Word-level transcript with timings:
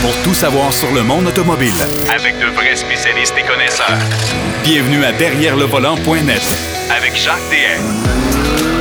pour 0.00 0.14
tout 0.22 0.34
savoir 0.34 0.72
sur 0.72 0.92
le 0.92 1.02
monde 1.02 1.26
automobile. 1.26 1.74
Avec 2.14 2.38
de 2.38 2.46
vrais 2.46 2.76
spécialistes 2.76 3.34
et 3.38 3.42
connaisseurs. 3.42 3.98
Bienvenue 4.62 5.04
à 5.04 5.12
Derrière 5.12 5.56
le 5.56 5.64
volant.net 5.64 6.42
Avec 6.90 7.16
Jacques 7.16 7.38
DM. 7.50 8.77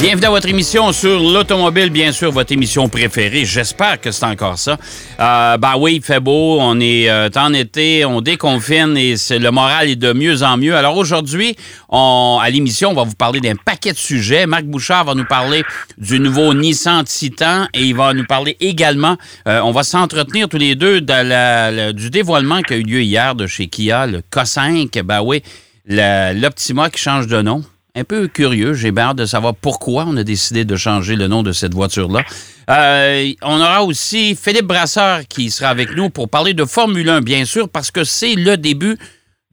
Bienvenue 0.00 0.26
à 0.26 0.30
votre 0.30 0.48
émission 0.48 0.92
sur 0.92 1.18
l'automobile, 1.18 1.88
bien 1.88 2.12
sûr, 2.12 2.30
votre 2.30 2.52
émission 2.52 2.90
préférée. 2.90 3.46
J'espère 3.46 3.98
que 4.00 4.10
c'est 4.10 4.26
encore 4.26 4.58
ça. 4.58 4.76
Euh, 5.18 5.56
ben 5.56 5.74
oui, 5.78 5.94
il 5.96 6.02
fait 6.02 6.20
beau, 6.20 6.58
on 6.60 6.78
est 6.78 7.08
euh, 7.08 7.30
en 7.36 7.54
été, 7.54 8.04
on 8.04 8.20
déconfine 8.20 8.96
et 8.98 9.14
le 9.30 9.48
moral 9.50 9.88
est 9.88 9.96
de 9.96 10.12
mieux 10.12 10.42
en 10.42 10.58
mieux. 10.58 10.76
Alors 10.76 10.98
aujourd'hui, 10.98 11.56
à 11.90 12.46
l'émission, 12.50 12.90
on 12.90 12.94
va 12.94 13.04
vous 13.04 13.14
parler 13.14 13.40
d'un 13.40 13.54
paquet 13.54 13.92
de 13.92 13.96
sujets. 13.96 14.44
Marc 14.46 14.64
Bouchard 14.64 15.04
va 15.06 15.14
nous 15.14 15.24
parler 15.24 15.62
du 15.96 16.20
nouveau 16.20 16.52
Nissan 16.52 17.04
Titan 17.04 17.66
et 17.72 17.82
il 17.84 17.94
va 17.94 18.12
nous 18.12 18.26
parler 18.26 18.58
également, 18.60 19.16
euh, 19.48 19.60
on 19.62 19.70
va 19.72 19.84
s'entretenir 19.84 20.48
tous 20.50 20.58
les 20.58 20.74
deux 20.74 21.00
de 21.00 21.12
la- 21.12 21.92
du 21.94 22.10
dévoilement 22.10 22.60
qui 22.60 22.74
a 22.74 22.76
eu 22.76 22.82
lieu 22.82 23.00
hier 23.00 23.34
de 23.34 23.46
chez 23.46 23.68
Kia, 23.68 24.06
le 24.06 24.20
K5. 24.30 25.02
Ben 25.02 25.22
oui, 25.22 25.42
l'Optima 25.88 26.90
qui 26.90 27.00
change 27.00 27.26
de 27.26 27.40
nom 27.40 27.64
un 27.94 28.04
peu 28.04 28.28
curieux. 28.28 28.74
J'ai 28.74 28.92
hâte 28.96 29.16
de 29.16 29.26
savoir 29.26 29.54
pourquoi 29.54 30.04
on 30.08 30.16
a 30.16 30.24
décidé 30.24 30.64
de 30.64 30.76
changer 30.76 31.14
le 31.16 31.28
nom 31.28 31.42
de 31.42 31.52
cette 31.52 31.74
voiture-là. 31.74 32.24
Euh, 32.70 33.32
on 33.42 33.60
aura 33.60 33.84
aussi 33.84 34.36
Philippe 34.36 34.66
Brasseur 34.66 35.20
qui 35.28 35.50
sera 35.50 35.68
avec 35.68 35.94
nous 35.94 36.10
pour 36.10 36.28
parler 36.28 36.54
de 36.54 36.64
Formule 36.64 37.08
1, 37.08 37.20
bien 37.20 37.44
sûr, 37.44 37.68
parce 37.68 37.90
que 37.90 38.02
c'est 38.02 38.34
le 38.34 38.56
début 38.56 38.98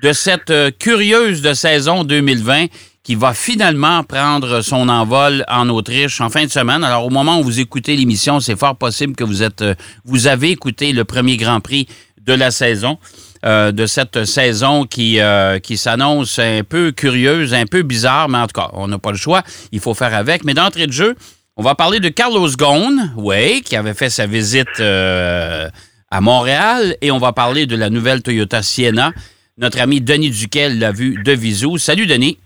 de 0.02 0.13
cette 0.13 0.49
euh, 0.49 0.72
curieuse 0.72 1.41
de 1.41 1.54
saison 1.54 2.04
2020 2.04 2.68
qui 3.04 3.16
va 3.16 3.34
finalement 3.34 4.04
prendre 4.04 4.62
son 4.62 4.90
envol 4.90 5.44
en 5.48 5.70
Autriche 5.70 6.21
en 6.21 6.30
fin 6.30 6.46
de 6.46 6.52
semaine. 6.52 6.84
Alors, 6.84 7.05
au 7.05 7.10
moment 7.10 7.40
où 7.40 7.44
vous 7.44 7.60
écoutez 7.60 7.96
l'émission, 7.96 8.40
c'est 8.40 8.58
fort 8.58 8.76
possible 8.76 9.16
que 9.16 9.23
vous 9.23 9.44
êtes, 9.44 9.62
euh, 9.62 9.76
vous 10.04 10.27
avez 10.27 10.49
écouté 10.49 10.94
le 10.94 11.04
premier 11.04 11.38
Grand 11.38 11.60
Prix 11.60 11.88
de 12.21 12.34
la 12.34 12.52
saison, 12.52 12.98
euh, 13.45 13.71
de 13.71 13.85
cette 13.85 14.26
saison 14.26 14.85
qui, 14.85 15.20
euh, 15.20 15.60
qui 15.60 15.77
s'annonce 15.77 16.38
un 16.38 16.62
peu 16.63 16.91
curieuse, 16.91 17.54
un 17.54 17.66
peu 17.66 17.82
bizarre, 17.82 18.29
mais 18.29 18.38
en 18.38 18.48
tout 18.48 18.60
cas, 18.60 18.70
on 18.74 18.88
n'a 18.88 18.99
pas 18.99 19.12
le 19.12 19.18
choix. 19.18 19.41
Il 19.71 19.79
faut 19.79 19.93
faire 19.93 20.13
avec. 20.13 20.43
Mais 20.43 20.54
d'entrée 20.54 20.85
de 20.85 20.91
jeu, 20.91 21.16
on 21.57 21.63
va 21.63 21.76
parler 21.76 21.99
de 21.99 22.10
Carlos 22.10 22.49
Ghosn, 22.49 23.13
oui, 23.18 23.62
qui 23.62 23.76
avait 23.76 23.93
fait 23.96 24.10
sa 24.10 24.27
visite 24.27 24.79
euh, 24.79 25.70
à 26.10 26.21
Montréal, 26.21 26.96
et 27.01 27.12
on 27.12 27.18
va 27.18 27.34
parler 27.34 27.66
de 27.66 27.76
la 27.76 27.90
nouvelle 27.90 28.21
Toyota 28.21 28.62
Sienna. 28.62 29.12
Notre 29.57 29.79
ami 29.79 30.01
Denis 30.01 30.29
Duquel 30.29 30.79
l'a 30.79 30.91
vu 30.91 31.21
de 31.23 31.32
visu. 31.32 31.77
Salut, 31.77 32.05
Denis. 32.05 32.38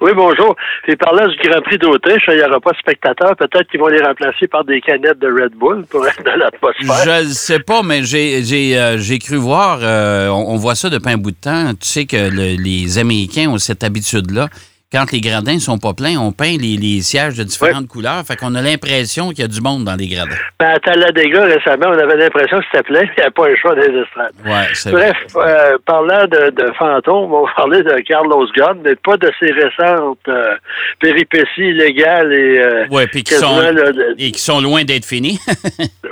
Oui, 0.00 0.10
bonjour. 0.14 0.56
Et 0.86 0.96
parlant 0.96 1.26
du 1.28 1.36
Grand 1.48 1.60
Prix 1.62 1.78
d'Autriche, 1.78 2.24
il 2.28 2.36
n'y 2.36 2.42
aura 2.42 2.60
pas 2.60 2.72
de 2.72 2.76
spectateurs. 2.78 3.36
Peut-être 3.36 3.68
qu'ils 3.70 3.80
vont 3.80 3.88
les 3.88 4.02
remplacer 4.02 4.46
par 4.48 4.64
des 4.64 4.80
canettes 4.80 5.18
de 5.18 5.28
Red 5.28 5.52
Bull 5.54 5.84
pour 5.86 6.06
être 6.06 6.22
dans 6.24 6.36
l'atmosphère. 6.36 7.04
Je 7.04 7.24
ne 7.28 7.32
sais 7.32 7.60
pas, 7.60 7.82
mais 7.82 8.02
j'ai 8.02 8.78
euh, 8.78 8.96
cru 9.22 9.36
voir, 9.36 9.78
euh, 9.82 10.28
on, 10.28 10.56
voit 10.56 10.74
ça 10.74 10.90
depuis 10.90 11.12
un 11.12 11.16
bout 11.18 11.30
de 11.30 11.36
temps. 11.40 11.72
Tu 11.80 11.86
sais 11.88 12.04
que 12.06 12.16
le- 12.16 12.56
les 12.62 12.98
Américains 12.98 13.48
ont 13.50 13.58
cette 13.58 13.84
habitude-là. 13.84 14.48
Quand 14.94 15.10
les 15.10 15.20
gradins 15.20 15.58
sont 15.58 15.78
pas 15.78 15.92
pleins, 15.92 16.16
on 16.20 16.30
peint 16.30 16.56
les, 16.60 16.76
les 16.76 17.00
sièges 17.00 17.36
de 17.36 17.42
différentes 17.42 17.88
couleurs. 17.88 18.22
Fait 18.24 18.36
qu'on 18.36 18.54
a 18.54 18.62
l'impression 18.62 19.30
qu'il 19.30 19.40
y 19.40 19.44
a 19.44 19.48
du 19.48 19.60
monde 19.60 19.82
dans 19.82 19.96
les 19.96 20.06
gradins. 20.06 20.36
Ben, 20.60 20.68
à 20.68 20.78
Talladega, 20.78 21.42
récemment, 21.46 21.86
on 21.88 21.98
avait 21.98 22.16
l'impression 22.16 22.58
que 22.60 22.64
c'était 22.70 22.84
plein, 22.84 23.00
il 23.02 23.10
n'y 23.18 23.22
avait 23.22 23.30
pas 23.32 23.48
un 23.48 23.56
choix 23.56 23.74
des 23.74 23.90
estrades. 23.92 24.34
Ouais, 24.46 24.68
c'est 24.72 24.90
vrai. 24.92 25.12
Bref, 25.12 25.46
euh, 25.48 25.76
parlant 25.84 26.26
de, 26.28 26.50
de 26.50 26.72
fantômes, 26.78 27.32
on 27.32 27.44
va 27.44 27.52
parler 27.56 27.82
de 27.82 27.98
Carlos 28.06 28.46
Ghosn, 28.56 28.78
mais 28.84 28.94
pas 28.94 29.16
de 29.16 29.32
ses 29.40 29.50
récentes 29.50 30.18
euh, 30.28 30.54
péripéties 31.00 31.46
illégales 31.58 32.32
et 32.32 32.58
euh, 32.60 32.86
Ouais, 32.90 33.08
puis 33.08 33.24
qui 33.24 33.32
quasiment, 33.34 33.50
sont, 33.50 33.60
là, 33.62 33.72
de- 33.72 34.14
et 34.16 34.30
qui 34.30 34.40
sont 34.40 34.60
loin 34.60 34.84
d'être 34.84 35.04
finis. 35.06 35.40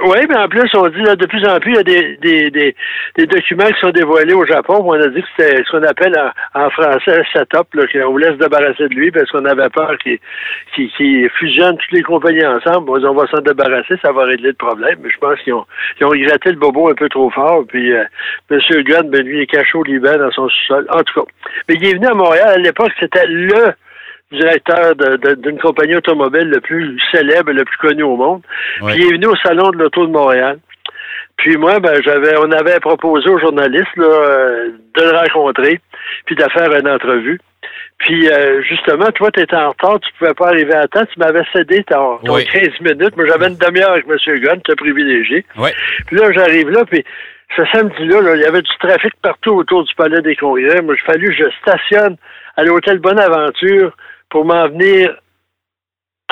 Oui, 0.04 0.18
mais 0.28 0.36
en 0.36 0.48
plus, 0.48 0.68
on 0.74 0.88
dit 0.88 1.00
là, 1.02 1.14
de 1.14 1.26
plus 1.26 1.46
en 1.46 1.60
plus, 1.60 1.74
il 1.74 1.76
y 1.76 1.78
a 1.78 1.82
des, 1.84 2.16
des, 2.20 2.50
des, 2.50 2.74
des 3.16 3.26
documents 3.26 3.68
qui 3.68 3.78
sont 3.80 3.90
dévoilés 3.92 4.32
au 4.34 4.44
Japon. 4.44 4.82
On 4.84 4.94
a 5.00 5.06
dit 5.06 5.20
que 5.22 5.28
c'était 5.36 5.62
ce 5.62 5.70
qu'on 5.70 5.84
appelle 5.86 6.18
en, 6.54 6.60
en 6.64 6.70
français 6.70 7.20
un 7.20 7.24
setup, 7.32 7.68
qu'on 7.72 8.10
voulait 8.10 8.32
se 8.32 8.38
débarrasser 8.38 8.71
de 8.78 8.94
lui 8.94 9.10
parce 9.10 9.30
qu'on 9.30 9.44
avait 9.44 9.68
peur 9.68 9.96
qu'il 9.98 11.30
fusionne 11.38 11.76
toutes 11.76 11.92
les 11.92 12.02
compagnies 12.02 12.44
ensemble. 12.46 12.90
On 12.90 12.98
dit, 12.98 13.06
on 13.06 13.14
va 13.14 13.26
s'en 13.28 13.40
débarrasser, 13.40 13.94
ça 14.02 14.12
va 14.12 14.24
régler 14.24 14.48
le 14.48 14.54
problème. 14.54 14.98
Mais 15.02 15.10
je 15.10 15.18
pense 15.18 15.38
qu'ils 15.40 15.54
ont, 15.54 15.66
ils 16.00 16.06
ont 16.06 16.10
gratté 16.10 16.50
le 16.50 16.56
bobo 16.56 16.90
un 16.90 16.94
peu 16.94 17.08
trop 17.08 17.30
fort. 17.30 17.64
Puis 17.68 17.92
euh, 17.92 18.04
M. 18.50 18.60
Gunn, 18.84 19.10
ben, 19.10 19.22
lui, 19.22 19.38
il 19.38 19.42
est 19.42 19.46
caché 19.46 19.76
au 19.76 19.84
Liban 19.84 20.18
dans 20.18 20.30
son 20.30 20.48
sous-sol. 20.48 20.86
En 20.90 21.02
tout 21.02 21.20
cas. 21.20 21.26
Mais 21.68 21.74
il 21.74 21.86
est 21.86 21.94
venu 21.94 22.06
à 22.06 22.14
Montréal. 22.14 22.48
À 22.48 22.58
l'époque, 22.58 22.92
c'était 23.00 23.26
le 23.26 23.72
directeur 24.32 24.94
d'une 24.96 25.58
compagnie 25.58 25.96
automobile 25.96 26.48
le 26.48 26.60
plus 26.60 26.98
célèbre 27.12 27.50
et 27.50 27.54
le 27.54 27.64
plus 27.64 27.78
connu 27.78 28.02
au 28.02 28.16
monde. 28.16 28.42
Ouais. 28.80 28.92
Puis 28.92 29.02
il 29.02 29.08
est 29.08 29.12
venu 29.16 29.26
au 29.26 29.36
salon 29.36 29.70
de 29.70 29.78
l'auto 29.78 30.06
de 30.06 30.12
Montréal. 30.12 30.58
Puis 31.36 31.56
moi, 31.56 31.80
ben, 31.80 32.00
j'avais, 32.04 32.36
on 32.38 32.50
avait 32.52 32.78
proposé 32.80 33.28
aux 33.28 33.38
journalistes 33.38 33.96
là, 33.96 34.06
euh, 34.06 34.68
de 34.96 35.02
le 35.02 35.16
rencontrer, 35.16 35.80
puis 36.26 36.36
de 36.36 36.44
faire 36.44 36.72
une 36.72 36.88
entrevue. 36.88 37.40
Puis 38.02 38.28
euh, 38.28 38.62
justement, 38.62 39.06
toi, 39.14 39.30
tu 39.32 39.40
étais 39.40 39.56
en 39.56 39.70
retard, 39.70 40.00
tu 40.00 40.10
pouvais 40.18 40.34
pas 40.34 40.48
arriver 40.48 40.74
à 40.74 40.88
temps, 40.88 41.04
tu 41.06 41.18
m'avais 41.18 41.42
cédé 41.52 41.84
ton, 41.84 42.18
ton 42.18 42.34
Oui. 42.34 42.44
15 42.46 42.80
minutes. 42.80 43.16
Moi, 43.16 43.26
j'avais 43.26 43.48
une 43.48 43.56
demi-heure 43.56 43.92
avec 43.92 44.06
M. 44.08 44.38
Gunn, 44.40 44.60
tu 44.64 44.74
privilégié. 44.76 45.44
ouais. 45.56 45.72
Puis 46.06 46.16
là, 46.16 46.32
j'arrive 46.32 46.68
là, 46.70 46.84
puis 46.84 47.04
ce 47.56 47.64
samedi-là, 47.66 48.20
là, 48.22 48.34
il 48.36 48.42
y 48.42 48.44
avait 48.46 48.62
du 48.62 48.70
trafic 48.80 49.12
partout 49.22 49.50
autour 49.50 49.84
du 49.84 49.94
palais 49.94 50.20
des 50.22 50.34
congrès. 50.36 50.80
Moi, 50.82 50.94
il 50.96 51.00
fallu 51.12 51.28
que 51.28 51.44
je 51.44 51.50
stationne 51.60 52.16
à 52.56 52.64
l'hôtel 52.64 52.98
Bonaventure 52.98 53.92
pour 54.30 54.44
m'en 54.44 54.68
venir 54.68 55.14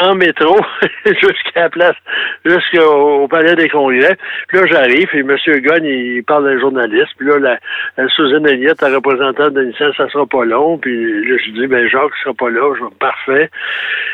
en 0.03 0.15
métro 0.15 0.59
jusqu'à 1.07 1.63
la 1.63 1.69
place, 1.71 1.97
jusqu'au 2.45 3.23
au 3.23 3.29
palais 3.29 3.55
des 3.55 3.69
congrès. 3.69 4.17
Puis 4.49 4.59
là, 4.59 4.67
j'arrive, 4.67 5.09
et 5.15 5.19
M. 5.21 5.37
Gunn, 5.61 5.85
il 5.85 6.23
parle 6.25 6.45
d'un 6.45 6.61
journaliste. 6.61 7.11
Puis 7.19 7.27
là, 7.29 7.39
la, 7.39 7.59
la 7.97 8.09
Suzanne 8.09 8.47
Elliott, 8.47 8.81
la 8.81 8.89
représentante 8.95 9.55
de 9.55 9.63
Nissan, 9.65 9.93
ça 9.97 10.09
sera 10.09 10.27
pas 10.27 10.45
long. 10.45 10.79
Puis 10.79 11.25
là, 11.29 11.37
je 11.45 11.51
dis, 11.53 11.67
ben 11.67 11.89
Jacques, 11.89 12.13
il 12.19 12.23
sera 12.25 12.35
pas 12.35 12.51
là. 12.51 12.75
Je 12.79 12.85
dis, 12.85 12.95
parfait. 12.99 13.51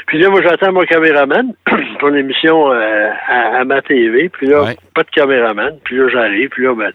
Puis 0.06 0.18
là, 0.18 0.28
moi, 0.30 0.40
j'attends 0.42 0.72
mon 0.72 0.82
caméraman 0.84 1.52
pour 1.98 2.08
l'émission 2.10 2.72
euh, 2.72 3.08
à, 3.28 3.58
à 3.60 3.64
ma 3.64 3.80
TV. 3.82 4.28
Puis 4.28 4.46
là, 4.48 4.62
Ouais. 4.62 4.76
pas 4.94 5.02
de 5.02 5.10
caméraman. 5.10 5.78
Puis 5.84 5.96
là, 5.96 6.08
j'arrive. 6.08 6.48
Puis 6.50 6.64
là, 6.64 6.74
ben, 6.74 6.90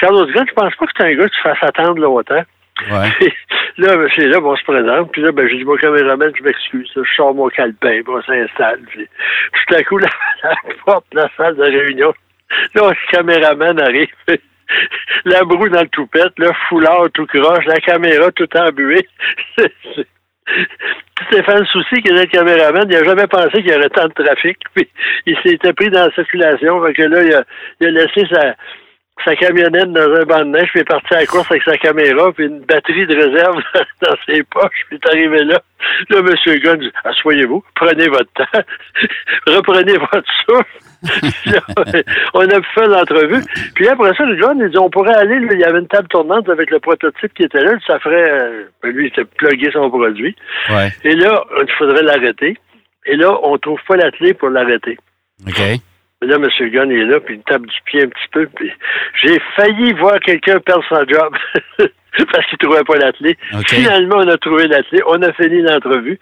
Carlos 0.00 0.26
Gunn, 0.26 0.44
je 0.48 0.52
pense 0.54 0.74
pas 0.74 0.86
que 0.86 0.92
c'est 0.96 1.04
un 1.04 1.14
gars 1.14 1.28
qui 1.28 1.36
se 1.36 1.42
fasse 1.42 1.58
attendre 1.62 2.00
longtemps. 2.00 2.42
Ouais. 2.90 3.10
Là, 3.78 3.96
ben, 3.96 4.08
c'est 4.16 4.26
là, 4.26 4.40
bon, 4.40 4.52
on 4.52 4.56
se 4.56 4.64
présente. 4.64 5.12
Puis 5.12 5.22
là, 5.22 5.32
ben, 5.32 5.46
j'ai 5.48 5.58
dit, 5.58 5.64
mon 5.64 5.76
caméraman, 5.76 6.32
je 6.36 6.42
m'excuse. 6.42 6.90
Je 6.96 7.14
sors 7.14 7.34
mon 7.34 7.48
calepin, 7.48 8.00
on 8.08 8.22
s'installe. 8.22 8.80
Puis 8.88 9.06
tout 9.06 9.74
à 9.74 9.82
coup, 9.82 9.98
la, 9.98 10.08
la 10.42 10.54
porte 10.84 11.06
la 11.12 11.28
salle 11.36 11.56
de 11.56 11.62
réunion, 11.62 12.14
là, 12.74 12.90
le 12.90 13.12
caméraman 13.12 13.80
arrive. 13.80 14.08
La 15.24 15.44
broue 15.44 15.68
dans 15.68 15.82
le 15.82 15.88
toupette, 15.88 16.32
le 16.38 16.50
foulard 16.68 17.06
tout 17.14 17.26
croche, 17.26 17.64
la 17.66 17.76
caméra 17.76 18.32
tout 18.32 18.48
embuée. 18.56 19.06
Stéphane 21.28 21.64
Soucy, 21.66 22.02
qui 22.02 22.12
est 22.12 22.20
le 22.20 22.26
caméraman, 22.26 22.86
il 22.90 22.96
n'a 22.96 23.04
jamais 23.04 23.28
pensé 23.28 23.62
qu'il 23.62 23.68
y 23.68 23.74
aurait 23.74 23.88
tant 23.90 24.08
de 24.08 24.12
trafic. 24.12 24.58
Puis 24.74 24.88
il 25.26 25.36
s'était 25.44 25.72
pris 25.72 25.88
dans 25.88 26.06
la 26.06 26.12
circulation. 26.12 26.84
Fait 26.84 26.94
que 26.94 27.02
là, 27.02 27.22
il 27.22 27.34
a, 27.34 27.44
il 27.80 27.86
a 27.86 27.90
laissé 27.90 28.26
sa, 28.28 28.56
sa 29.24 29.34
camionnette 29.34 29.92
dans 29.92 30.12
un 30.12 30.24
banc 30.24 30.40
de 30.40 30.50
neige, 30.50 30.68
puis 30.70 30.80
est 30.80 30.84
parti 30.84 31.14
à 31.14 31.20
la 31.20 31.26
course 31.26 31.50
avec 31.50 31.62
sa 31.62 31.76
caméra, 31.78 32.32
puis 32.32 32.46
une 32.46 32.60
batterie 32.60 33.06
de 33.06 33.14
réserve 33.16 33.60
dans 34.02 34.16
ses 34.26 34.42
poches, 34.44 34.84
puis 34.88 34.98
est 35.02 35.08
arrivé 35.08 35.44
là. 35.44 35.60
Là, 36.10 36.18
M. 36.18 36.58
Gunn 36.60 36.78
dit 36.80 36.92
Assoyez-vous, 37.04 37.62
prenez 37.74 38.08
votre 38.08 38.30
temps, 38.32 38.60
reprenez 39.46 39.96
votre 39.98 40.24
souffle. 40.46 40.78
Là, 41.50 41.60
on 42.34 42.48
a 42.48 42.62
faire 42.74 42.88
l'entrevue. 42.88 43.42
Puis 43.74 43.86
après 43.86 44.14
ça, 44.14 44.24
le 44.24 44.36
Gunn, 44.36 44.58
il 44.60 44.70
dit 44.70 44.78
On 44.78 44.90
pourrait 44.90 45.14
aller, 45.14 45.36
il 45.52 45.60
y 45.60 45.64
avait 45.64 45.78
une 45.78 45.86
table 45.88 46.08
tournante 46.08 46.48
avec 46.48 46.70
le 46.70 46.80
prototype 46.80 47.32
qui 47.34 47.44
était 47.44 47.62
là, 47.62 47.72
ça 47.86 47.98
ferait. 48.00 48.30
euh, 48.30 48.64
ben, 48.82 48.90
lui, 48.92 49.04
il 49.04 49.08
était 49.08 49.24
plugué 49.24 49.70
son 49.72 49.90
produit. 49.90 50.34
Ouais. 50.70 50.90
Et 51.04 51.14
là, 51.14 51.44
il 51.60 51.72
faudrait 51.78 52.02
l'arrêter. 52.02 52.56
Et 53.04 53.16
là, 53.16 53.38
on 53.42 53.56
trouve 53.58 53.78
pas 53.86 53.96
la 53.96 54.10
clé 54.10 54.34
pour 54.34 54.48
l'arrêter. 54.48 54.98
OK. 55.46 55.60
Là, 56.26 56.36
M. 56.36 56.70
Gunn 56.70 56.90
est 56.90 57.04
là, 57.04 57.20
puis 57.20 57.36
il 57.36 57.42
tape 57.42 57.62
du 57.62 57.76
pied 57.84 58.02
un 58.02 58.08
petit 58.08 58.28
peu, 58.32 58.46
puis 58.54 58.72
j'ai 59.22 59.38
failli 59.54 59.92
voir 59.94 60.18
quelqu'un 60.20 60.58
perdre 60.60 60.84
son 60.88 61.04
job 61.08 61.34
parce 61.78 62.46
qu'il 62.48 62.58
trouvait 62.58 62.84
pas 62.84 62.96
la 62.96 63.12
clé. 63.12 63.36
OK. 63.54 63.68
Finalement, 63.68 64.16
on 64.18 64.28
a 64.28 64.36
trouvé 64.38 64.66
la 64.66 64.82
clé, 64.82 65.00
on 65.06 65.22
a 65.22 65.32
fini 65.32 65.62
l'entrevue. 65.62 66.18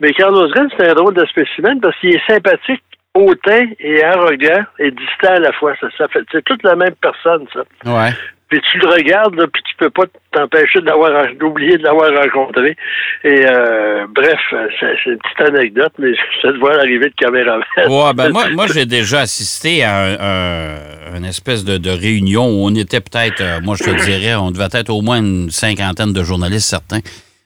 Mais 0.00 0.12
Carlos 0.12 0.48
Gunn, 0.48 0.68
c'est 0.76 0.90
un 0.90 0.94
drôle 0.94 1.14
de 1.14 1.24
spécimen 1.26 1.80
parce 1.80 1.96
qu'il 1.98 2.14
est 2.14 2.26
sympathique, 2.26 2.82
hautain 3.14 3.66
et 3.78 4.02
arrogant 4.02 4.64
et 4.78 4.90
distant 4.90 5.34
à 5.34 5.38
la 5.38 5.52
fois. 5.52 5.74
Ça, 5.80 5.88
ça 5.96 6.08
fait, 6.08 6.24
c'est 6.32 6.44
toute 6.44 6.62
la 6.64 6.76
même 6.76 6.94
personne, 7.00 7.46
ça. 7.52 7.60
Ouais. 7.84 8.10
Puis 8.54 8.70
tu 8.70 8.78
le 8.78 8.86
regardes, 8.88 9.34
là, 9.34 9.46
puis 9.52 9.62
tu 9.68 9.74
peux 9.76 9.90
pas 9.90 10.04
t'empêcher 10.32 10.80
de 10.80 10.86
l'avoir, 10.86 11.10
d'oublier 11.40 11.76
de 11.76 11.82
l'avoir 11.82 12.10
rencontré. 12.22 12.76
Et 13.24 13.44
euh, 13.44 14.06
bref, 14.14 14.38
c'est, 14.78 14.94
c'est 15.02 15.10
une 15.10 15.18
petite 15.18 15.40
anecdote, 15.40 15.92
mais 15.98 16.12
je 16.42 16.48
te 16.48 16.58
voir 16.58 16.74
l'arrivée 16.76 17.08
de 17.10 17.14
caméraman. 17.16 17.64
Ouais, 17.88 18.12
ben 18.14 18.30
moi, 18.30 18.44
moi 18.52 18.66
j'ai 18.72 18.86
déjà 18.86 19.20
assisté 19.20 19.82
à 19.82 19.96
un, 19.96 20.14
un- 20.20 21.16
une 21.18 21.24
espèce 21.24 21.64
de, 21.64 21.78
de 21.78 21.90
réunion 21.90 22.46
où 22.46 22.66
on 22.66 22.74
était 22.74 23.00
peut-être, 23.00 23.40
euh, 23.40 23.60
moi 23.62 23.74
je 23.78 23.84
te 23.84 24.04
dirais, 24.04 24.34
on 24.36 24.50
devait 24.52 24.68
être 24.72 24.90
au 24.90 25.00
moins 25.02 25.18
une 25.18 25.50
cinquantaine 25.50 26.12
de 26.12 26.22
journalistes 26.22 26.68
certains 26.70 27.00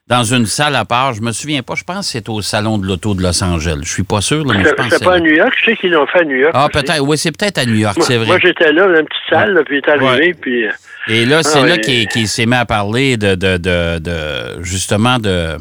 dans 0.08 0.24
une 0.24 0.46
salle 0.46 0.74
à 0.74 0.84
part. 0.84 1.12
Je 1.14 1.20
me 1.22 1.32
souviens 1.32 1.62
pas. 1.62 1.74
Je 1.74 1.84
pense 1.84 2.06
que 2.06 2.12
c'est 2.12 2.28
au 2.28 2.40
Salon 2.42 2.78
de 2.78 2.86
l'Auto 2.86 3.14
de 3.14 3.22
Los 3.22 3.42
Angeles. 3.44 3.80
Je 3.82 3.92
suis 3.92 4.02
pas 4.04 4.20
sûr, 4.20 4.44
là, 4.44 4.54
mais 4.56 4.64
je 4.64 4.70
pense 4.74 4.88
que 4.88 4.96
C'est 4.98 5.04
pas 5.04 5.14
à 5.14 5.20
New 5.20 5.34
York. 5.34 5.52
Je 5.60 5.70
sais 5.70 5.76
qu'ils 5.76 5.90
l'ont 5.90 6.06
fait 6.06 6.20
à 6.20 6.24
New 6.24 6.36
York. 6.36 6.52
Ah, 6.54 6.68
peut-être. 6.72 7.00
Oui, 7.00 7.18
c'est 7.18 7.32
peut-être 7.36 7.58
à 7.58 7.66
New 7.66 7.74
York, 7.76 7.98
c'est 8.00 8.16
vrai. 8.16 8.26
moi, 8.26 8.38
j'étais 8.42 8.72
là, 8.72 8.86
dans 8.88 8.98
une 9.00 9.06
petite 9.06 9.22
salle, 9.30 9.52
là, 9.54 9.60
puis 9.64 9.76
il 9.76 9.78
est 9.78 9.90
arrivé, 9.90 10.26
Ouais. 10.28 10.34
puis... 10.40 10.64
euh, 10.66 10.70
Et 11.08 11.24
là, 11.26 11.42
c'est 11.42 11.60
Ah 11.60 11.66
là 11.66 11.76
oui. 11.86 12.06
qu'il 12.06 12.28
s'est 12.28 12.46
mis 12.46 12.54
à 12.54 12.64
parler 12.64 13.16
de, 13.16 13.34
de, 13.34 13.56
de, 13.58 13.98
de- 13.98 14.62
justement 14.62 15.18
de, 15.18 15.56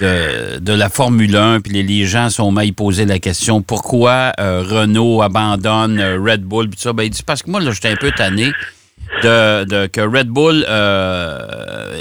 de, 0.00 0.58
de 0.58 0.72
la 0.72 0.88
Formule 0.88 1.36
1, 1.36 1.60
puis 1.60 1.72
les, 1.72 1.82
les 1.82 2.04
gens 2.06 2.28
sont 2.28 2.52
mis 2.52 2.60
à 2.60 2.64
y 2.64 2.72
poser 2.72 3.04
la 3.06 3.18
question 3.18 3.62
pourquoi 3.62 4.32
euh, 4.40 4.62
Renault 4.68 5.22
abandonne 5.22 5.98
euh, 6.00 6.18
Red 6.20 6.42
Bull, 6.42 6.68
puis 6.68 6.78
ça? 6.80 6.92
Ben, 6.92 7.04
il 7.04 7.10
dit 7.10 7.22
parce 7.22 7.42
que 7.42 7.50
moi, 7.50 7.60
là, 7.60 7.70
j'étais 7.72 7.88
un 7.88 7.96
peu 7.96 8.10
tanné 8.10 8.52
de, 9.22 9.64
de- 9.64 9.86
que 9.86 10.00
Red 10.00 10.28
Bull 10.28 10.64
euh, 10.68 11.98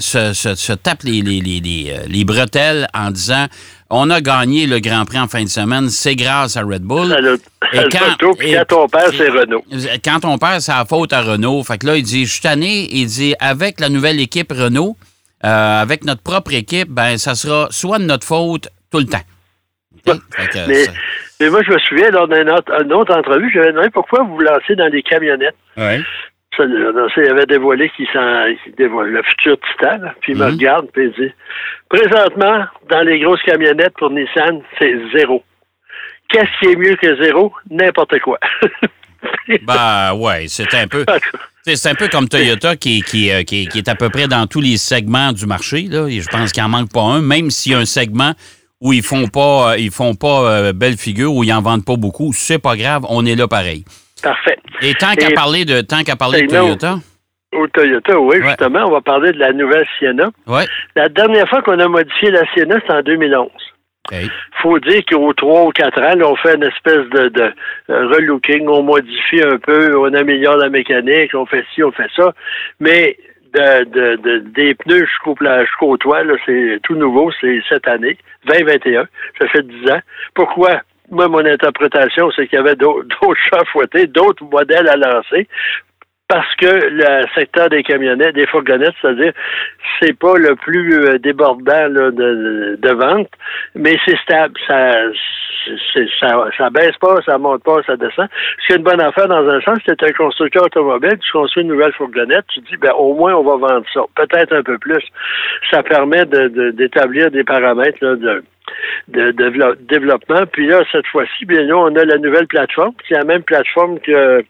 se, 0.00 0.32
se- 0.32 0.54
se 0.54 0.72
tape 0.72 1.02
les, 1.04 1.22
les, 1.22 1.40
les, 1.40 1.60
les, 1.60 1.90
euh, 1.90 2.06
les 2.08 2.24
bretelles 2.24 2.86
en 2.94 3.10
disant 3.10 3.46
on 3.90 4.10
a 4.10 4.20
gagné 4.20 4.66
le 4.66 4.80
Grand 4.80 5.04
Prix 5.04 5.18
en 5.20 5.28
fin 5.28 5.44
de 5.44 5.48
semaine, 5.48 5.88
c'est 5.90 6.16
grâce 6.16 6.56
à 6.56 6.62
Red 6.62 6.82
Bull. 6.82 7.12
à 7.12 7.18
Et 7.72 7.78
à 7.78 7.82
quand- 8.18 8.34
et- 8.40 8.58
quand 8.68 8.84
on 8.84 8.88
perd, 8.88 9.14
c'est 9.16 9.28
Renault. 9.28 9.64
Quand 10.04 10.24
on 10.24 10.38
perd, 10.38 10.60
c'est 10.60 10.72
la 10.72 10.84
faute 10.84 11.12
à 11.12 11.22
Renault. 11.22 11.62
Fait 11.62 11.78
que 11.78 11.86
là, 11.86 11.96
il 11.96 12.02
dit, 12.02 12.26
je 12.26 12.32
suis 12.32 12.40
tanné, 12.42 12.88
il 12.90 13.06
dit, 13.06 13.34
avec 13.38 13.78
la 13.80 13.88
nouvelle 13.88 14.18
équipe 14.20 14.50
Renault, 14.52 14.96
euh, 15.44 15.82
avec 15.82 16.04
notre 16.04 16.22
propre 16.22 16.52
équipe, 16.54 16.88
ben, 16.88 17.16
ça 17.18 17.34
sera 17.36 17.68
soit 17.70 17.98
de 17.98 18.04
notre 18.04 18.26
faute 18.26 18.68
tout 18.90 18.98
le 18.98 19.04
temps. 19.06 19.22
Que, 20.04 20.12
Mais, 20.68 20.84
ça- 20.84 20.92
mais 21.40 21.50
moi, 21.50 21.60
je 21.66 21.72
me 21.72 21.78
souviens, 21.78 22.10
lors 22.10 22.26
d'une 22.28 22.48
autre, 22.50 22.72
une 22.82 22.92
autre 22.92 23.14
entrevue, 23.14 23.50
j'avais 23.52 23.72
demandé 23.72 23.90
pourquoi 23.90 24.22
vous 24.24 24.34
vous 24.34 24.40
lancez 24.40 24.74
dans 24.76 24.88
des 24.90 25.02
camionnettes. 25.02 25.56
Ouais. 25.76 26.00
Ça, 26.56 26.64
dans 26.66 27.08
ça, 27.10 27.22
il 27.22 27.30
avait 27.30 27.46
dévoilé 27.46 27.90
qu'il 27.96 28.06
s'en, 28.12 28.44
qu'il 28.64 28.74
dévoile 28.76 29.10
le 29.10 29.22
futur 29.22 29.56
Titan. 29.60 29.98
là. 29.98 30.14
Puis 30.20 30.32
il 30.32 30.38
me 30.38 30.46
Mhm. 30.46 30.52
regarde 30.54 30.86
puis 30.92 31.04
il 31.16 31.24
dit 31.26 31.32
Présentement, 31.88 32.64
dans 32.90 33.02
les 33.02 33.20
grosses 33.20 33.42
camionnettes 33.42 33.94
pour 33.98 34.10
Nissan, 34.10 34.60
c'est 34.78 34.94
zéro. 35.14 35.42
Qu'est-ce 36.28 36.58
qui 36.58 36.72
est 36.72 36.76
mieux 36.76 36.96
que 36.96 37.22
zéro? 37.22 37.52
N'importe 37.70 38.18
quoi. 38.20 38.38
Ben, 39.62 40.12
ouais, 40.14 40.44
c'est 40.48 40.72
un 40.74 40.86
peu. 40.86 41.04
C'est 41.64 41.88
un 41.88 41.94
peu 41.94 42.06
comme 42.08 42.28
Toyota 42.28 42.76
qui, 42.76 43.02
qui, 43.02 43.30
euh, 43.32 43.42
qui, 43.42 43.66
qui 43.66 43.78
est 43.78 43.88
à 43.88 43.94
peu 43.96 44.08
près 44.08 44.28
dans 44.28 44.46
tous 44.46 44.60
les 44.60 44.76
segments 44.76 45.32
du 45.32 45.46
marché. 45.46 45.82
Là. 45.88 46.06
Et 46.06 46.20
je 46.20 46.28
pense 46.28 46.52
qu'il 46.52 46.62
n'en 46.62 46.68
manque 46.68 46.92
pas 46.92 47.00
un, 47.02 47.22
même 47.22 47.50
s'il 47.50 47.72
y 47.72 47.74
a 47.74 47.78
un 47.78 47.84
segment 47.86 48.32
où 48.80 48.92
ils 48.92 49.02
font 49.02 49.26
pas 49.26 49.72
euh, 49.72 49.78
ils 49.78 49.90
font 49.90 50.14
pas 50.14 50.50
euh, 50.50 50.72
belle 50.72 50.96
figure, 50.96 51.32
où 51.34 51.42
ils 51.42 51.50
n'en 51.50 51.62
vendent 51.62 51.84
pas 51.84 51.96
beaucoup, 51.96 52.32
c'est 52.34 52.58
pas 52.60 52.76
grave, 52.76 53.04
on 53.08 53.24
est 53.26 53.34
là 53.34 53.48
pareil. 53.48 53.84
Parfait. 54.26 54.58
Et 54.82 54.94
tant 54.94 55.14
qu'à 55.14 55.30
parler 55.30 55.64
de 55.64 55.80
tant 55.82 56.02
qu'à 56.02 56.16
parler 56.16 56.42
de. 56.42 56.48
Toyota, 56.48 56.96
Au 57.52 57.66
Toyota, 57.68 58.18
oui, 58.18 58.38
Ouais. 58.38 58.46
justement, 58.48 58.86
on 58.86 58.90
va 58.90 59.00
parler 59.00 59.30
de 59.32 59.38
la 59.38 59.52
nouvelle 59.52 59.86
Sienna. 59.98 60.30
ouais. 60.48 60.64
La 60.96 61.08
dernière 61.08 61.48
fois 61.48 61.62
qu'on 61.62 61.78
a 61.78 61.86
modifié 61.88 62.30
la 62.32 62.42
Sienna, 62.52 62.74
c'était 62.80 62.92
en 62.92 63.02
2011. 63.02 63.48
OK. 64.12 64.18
faut 64.62 64.78
dire 64.78 65.02
qu'aux 65.08 65.32
trois 65.32 65.64
ou 65.64 65.70
quatre 65.70 66.00
ans, 66.00 66.14
là, 66.14 66.28
on 66.28 66.36
fait 66.36 66.54
une 66.54 66.62
espèce 66.62 67.08
de, 67.10 67.28
de 67.28 67.52
euh, 67.90 68.06
relooking, 68.08 68.68
on 68.68 68.82
modifie 68.84 69.42
un 69.42 69.58
peu, 69.58 69.96
on 69.98 70.12
améliore 70.14 70.56
la 70.58 70.68
mécanique, 70.68 71.34
on 71.34 71.44
fait 71.46 71.64
ci, 71.74 71.82
on 71.82 71.90
fait 71.92 72.08
ça. 72.14 72.32
Mais 72.78 73.16
de, 73.54 73.84
de, 73.84 74.16
de- 74.22 74.38
des 74.54 74.74
pneus 74.74 75.06
jusqu'au 75.06 75.34
jusqu'au 75.60 75.96
toit, 75.96 76.22
c'est 76.46 76.78
tout 76.84 76.94
nouveau, 76.94 77.32
c'est 77.40 77.60
cette 77.68 77.88
année, 77.88 78.16
2021. 78.46 79.06
Ça 79.40 79.48
fait 79.48 79.66
10 79.66 79.90
ans. 79.90 80.00
Pourquoi? 80.34 80.82
Moi, 81.10 81.28
mon 81.28 81.44
interprétation, 81.44 82.30
c'est 82.32 82.46
qu'il 82.48 82.58
y 82.58 82.60
avait 82.60 82.76
d'autres 82.76 83.34
chats 83.50 83.64
fouettés, 83.72 84.06
d'autres 84.06 84.44
modèles 84.44 84.88
à 84.88 84.96
lancer. 84.96 85.46
Parce 86.28 86.52
que 86.56 86.66
le 86.66 87.24
secteur 87.36 87.68
des 87.68 87.84
camionnettes, 87.84 88.34
des 88.34 88.48
fourgonnettes, 88.48 88.94
c'est-à-dire, 89.00 89.32
c'est 90.00 90.18
pas 90.18 90.36
le 90.36 90.56
plus 90.56 90.98
euh, 91.04 91.18
débordant 91.18 91.86
là, 91.88 92.10
de, 92.10 92.90
vente, 92.92 93.30
mais 93.76 93.96
c'est 94.04 94.18
stable. 94.18 94.54
Ça, 94.66 94.92
ça, 96.20 96.48
ça 96.58 96.70
baisse 96.70 96.96
pas, 97.00 97.16
ça 97.24 97.38
monte 97.38 97.62
pas, 97.62 97.80
ça 97.86 97.96
descend. 97.96 98.28
Ce 98.60 98.66
qui 98.66 98.72
est 98.72 98.76
une 98.76 98.82
bonne 98.82 99.00
affaire 99.00 99.28
dans 99.28 99.48
un 99.48 99.60
sens, 99.60 99.78
c'est 99.86 100.02
un 100.02 100.12
constructeur 100.12 100.64
automobile, 100.64 101.16
tu 101.20 101.30
construis 101.30 101.62
une 101.62 101.68
nouvelle 101.70 101.92
fourgonnette, 101.92 102.44
tu 102.52 102.58
dis, 102.60 102.76
ben, 102.76 102.92
au 102.98 103.14
moins, 103.14 103.34
on 103.34 103.44
va 103.44 103.68
vendre 103.68 103.86
ça. 103.94 104.00
Peut-être 104.16 104.52
un 104.52 104.62
peu 104.64 104.78
plus. 104.78 105.04
Ça 105.70 105.84
permet 105.84 106.24
de- 106.24 106.48
de- 106.48 106.70
d'établir 106.72 107.30
des 107.30 107.44
paramètres 107.44 107.98
là, 108.00 108.16
de, 108.16 108.44
de, 109.08 109.30
de 109.30 109.32
dévelop- 109.32 109.76
développement. 109.86 110.46
Puis 110.52 110.66
là, 110.66 110.82
cette 110.92 111.06
fois-ci, 111.08 111.44
bien 111.44 111.62
là, 111.62 111.76
on 111.76 111.94
a 111.96 112.04
la 112.04 112.18
nouvelle 112.18 112.46
plateforme, 112.46 112.94
qui 113.06 113.14
est 113.14 113.18
la 113.18 113.24
même 113.24 113.42
plateforme 113.42 114.00
que 114.00 114.44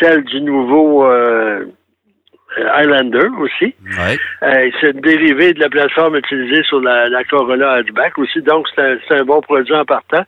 celle 0.00 0.24
du 0.24 0.40
nouveau 0.42 1.06
euh, 1.06 1.64
Highlander 2.74 3.28
aussi. 3.38 3.74
Ouais. 3.84 4.18
Euh, 4.42 4.70
c'est 4.80 4.90
une 4.90 5.00
dérivée 5.00 5.52
de 5.54 5.60
la 5.60 5.68
plateforme 5.68 6.16
utilisée 6.16 6.62
sur 6.64 6.80
la, 6.80 7.08
la 7.08 7.22
Corolla 7.24 7.72
Hatchback 7.74 8.18
aussi, 8.18 8.42
donc 8.42 8.66
c'est 8.74 8.82
un, 8.82 8.98
c'est 9.06 9.14
un 9.20 9.24
bon 9.24 9.40
produit 9.40 9.74
en 9.74 9.84
partant. 9.84 10.24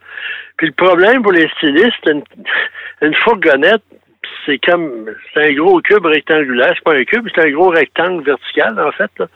Puis 0.57 0.67
le 0.67 0.73
problème 0.73 1.21
pour 1.21 1.33
les 1.33 1.49
stylistes, 1.57 2.07
une, 2.07 2.23
une 3.01 3.13
fourgonnette, 3.15 3.83
c'est 4.45 4.57
comme 4.65 5.05
c'est 5.33 5.49
un 5.49 5.53
gros 5.53 5.81
cube 5.81 6.05
rectangulaire, 6.05 6.73
c'est 6.75 6.83
pas 6.83 6.95
un 6.95 7.03
cube, 7.03 7.27
c'est 7.35 7.45
un 7.45 7.51
gros 7.51 7.69
rectangle 7.69 8.23
vertical 8.23 8.79
en 8.79 8.91
fait. 8.93 9.11
là. 9.19 9.27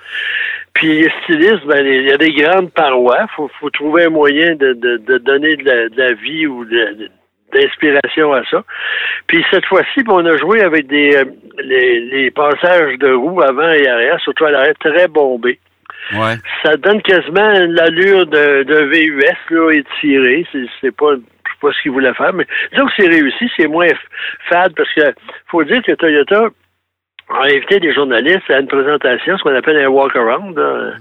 Puis 0.78 1.00
les 1.02 1.12
stylistes, 1.24 1.66
ben 1.66 1.84
il 1.86 2.08
y 2.08 2.12
a 2.12 2.18
des 2.18 2.34
grandes 2.34 2.72
parois, 2.72 3.26
faut, 3.36 3.50
faut 3.60 3.70
trouver 3.72 4.06
un 4.06 4.10
moyen 4.10 4.54
de, 4.56 4.74
de, 4.74 4.98
de 4.98 5.18
donner 5.18 5.56
de 5.56 5.66
la, 5.66 5.90
de 5.90 5.98
la 5.98 6.14
vie 6.14 6.46
ou 6.46 6.66
de- 6.66 7.10
d'inspiration 7.52 8.34
à 8.34 8.44
ça. 8.52 8.64
Puis 9.28 9.44
cette 9.50 9.66
fois-ci, 9.66 10.04
ben, 10.04 10.14
on 10.14 10.26
a 10.26 10.38
joué 10.38 10.62
avec 10.62 10.86
des 10.88 11.16
euh, 11.16 11.26
les, 11.64 12.00
les 12.02 12.32
passages 12.32 12.98
de 13.00 13.12
roues 13.12 13.42
avant 13.42 13.72
et 13.72 13.88
arrière, 13.88 14.20
surtout 14.20 14.46
à 14.46 14.52
l'arrière, 14.52 14.76
très 14.80 15.08
bombés. 15.08 15.60
Ouais. 16.14 16.36
Ça 16.64 16.78
donne 16.78 17.02
quasiment 17.02 17.54
l'allure 17.78 18.28
de, 18.28 18.64
de 18.64 18.80
VUS 18.92 19.40
là, 19.50 19.72
étiré. 19.72 20.46
C'est, 20.52 20.66
c'est 20.80 20.96
pas, 20.96 21.14
pas 21.62 21.72
ce 21.72 21.82
qu'ils 21.82 21.92
voulaient 21.92 22.14
faire, 22.14 22.34
mais 22.34 22.46
disons 22.72 22.86
que 22.86 22.94
c'est 22.98 23.08
réussi, 23.08 23.50
c'est 23.58 23.68
moins 23.68 23.88
fade 24.48 24.74
parce 24.78 24.94
que 24.94 25.02
faut 25.48 25.64
dire 25.64 25.82
que 25.82 25.94
Toyota 25.94 26.50
a 27.30 27.44
invité 27.44 27.80
des 27.82 27.94
journalistes 27.94 28.50
à 28.50 28.60
une 28.60 28.68
présentation, 28.68 29.38
ce 29.38 29.44
qu'on 29.44 29.54
appelle 29.56 29.78
un 29.78 29.88
walk-around, 29.88 30.58
là. 30.58 30.92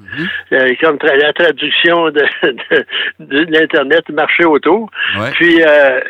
Euh, 0.52 0.74
comme 0.80 0.96
tra- 0.96 1.16
la 1.16 1.32
traduction 1.32 2.10
de, 2.10 2.20
de, 2.42 2.84
de 3.20 3.46
l'Internet 3.52 4.08
marché 4.10 4.44
autour. 4.44 4.90
Ouais. 5.18 5.30
Puis 5.34 5.62
euh, 5.62 6.00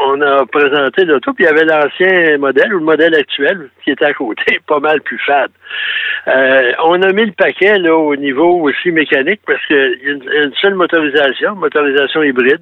on 0.00 0.20
a 0.22 0.44
présenté 0.46 1.04
l'auto, 1.04 1.32
puis 1.34 1.44
il 1.44 1.46
y 1.46 1.50
avait 1.50 1.64
l'ancien 1.64 2.36
modèle 2.38 2.74
ou 2.74 2.78
le 2.80 2.84
modèle 2.84 3.14
actuel 3.14 3.70
qui 3.84 3.92
était 3.92 4.06
à 4.06 4.12
côté, 4.12 4.58
pas 4.66 4.80
mal 4.80 5.00
plus 5.02 5.20
fade. 5.24 5.50
Euh, 6.26 6.72
on 6.84 7.00
a 7.02 7.12
mis 7.12 7.26
le 7.26 7.32
paquet 7.32 7.78
là 7.78 7.94
au 7.96 8.16
niveau 8.16 8.60
aussi 8.68 8.90
mécanique 8.90 9.40
parce 9.46 9.64
qu'il 9.66 9.76
y 9.76 9.80
a 10.08 10.10
une, 10.10 10.28
une 10.46 10.52
seule 10.60 10.74
motorisation, 10.74 11.54
motorisation 11.54 12.22
hybride. 12.24 12.60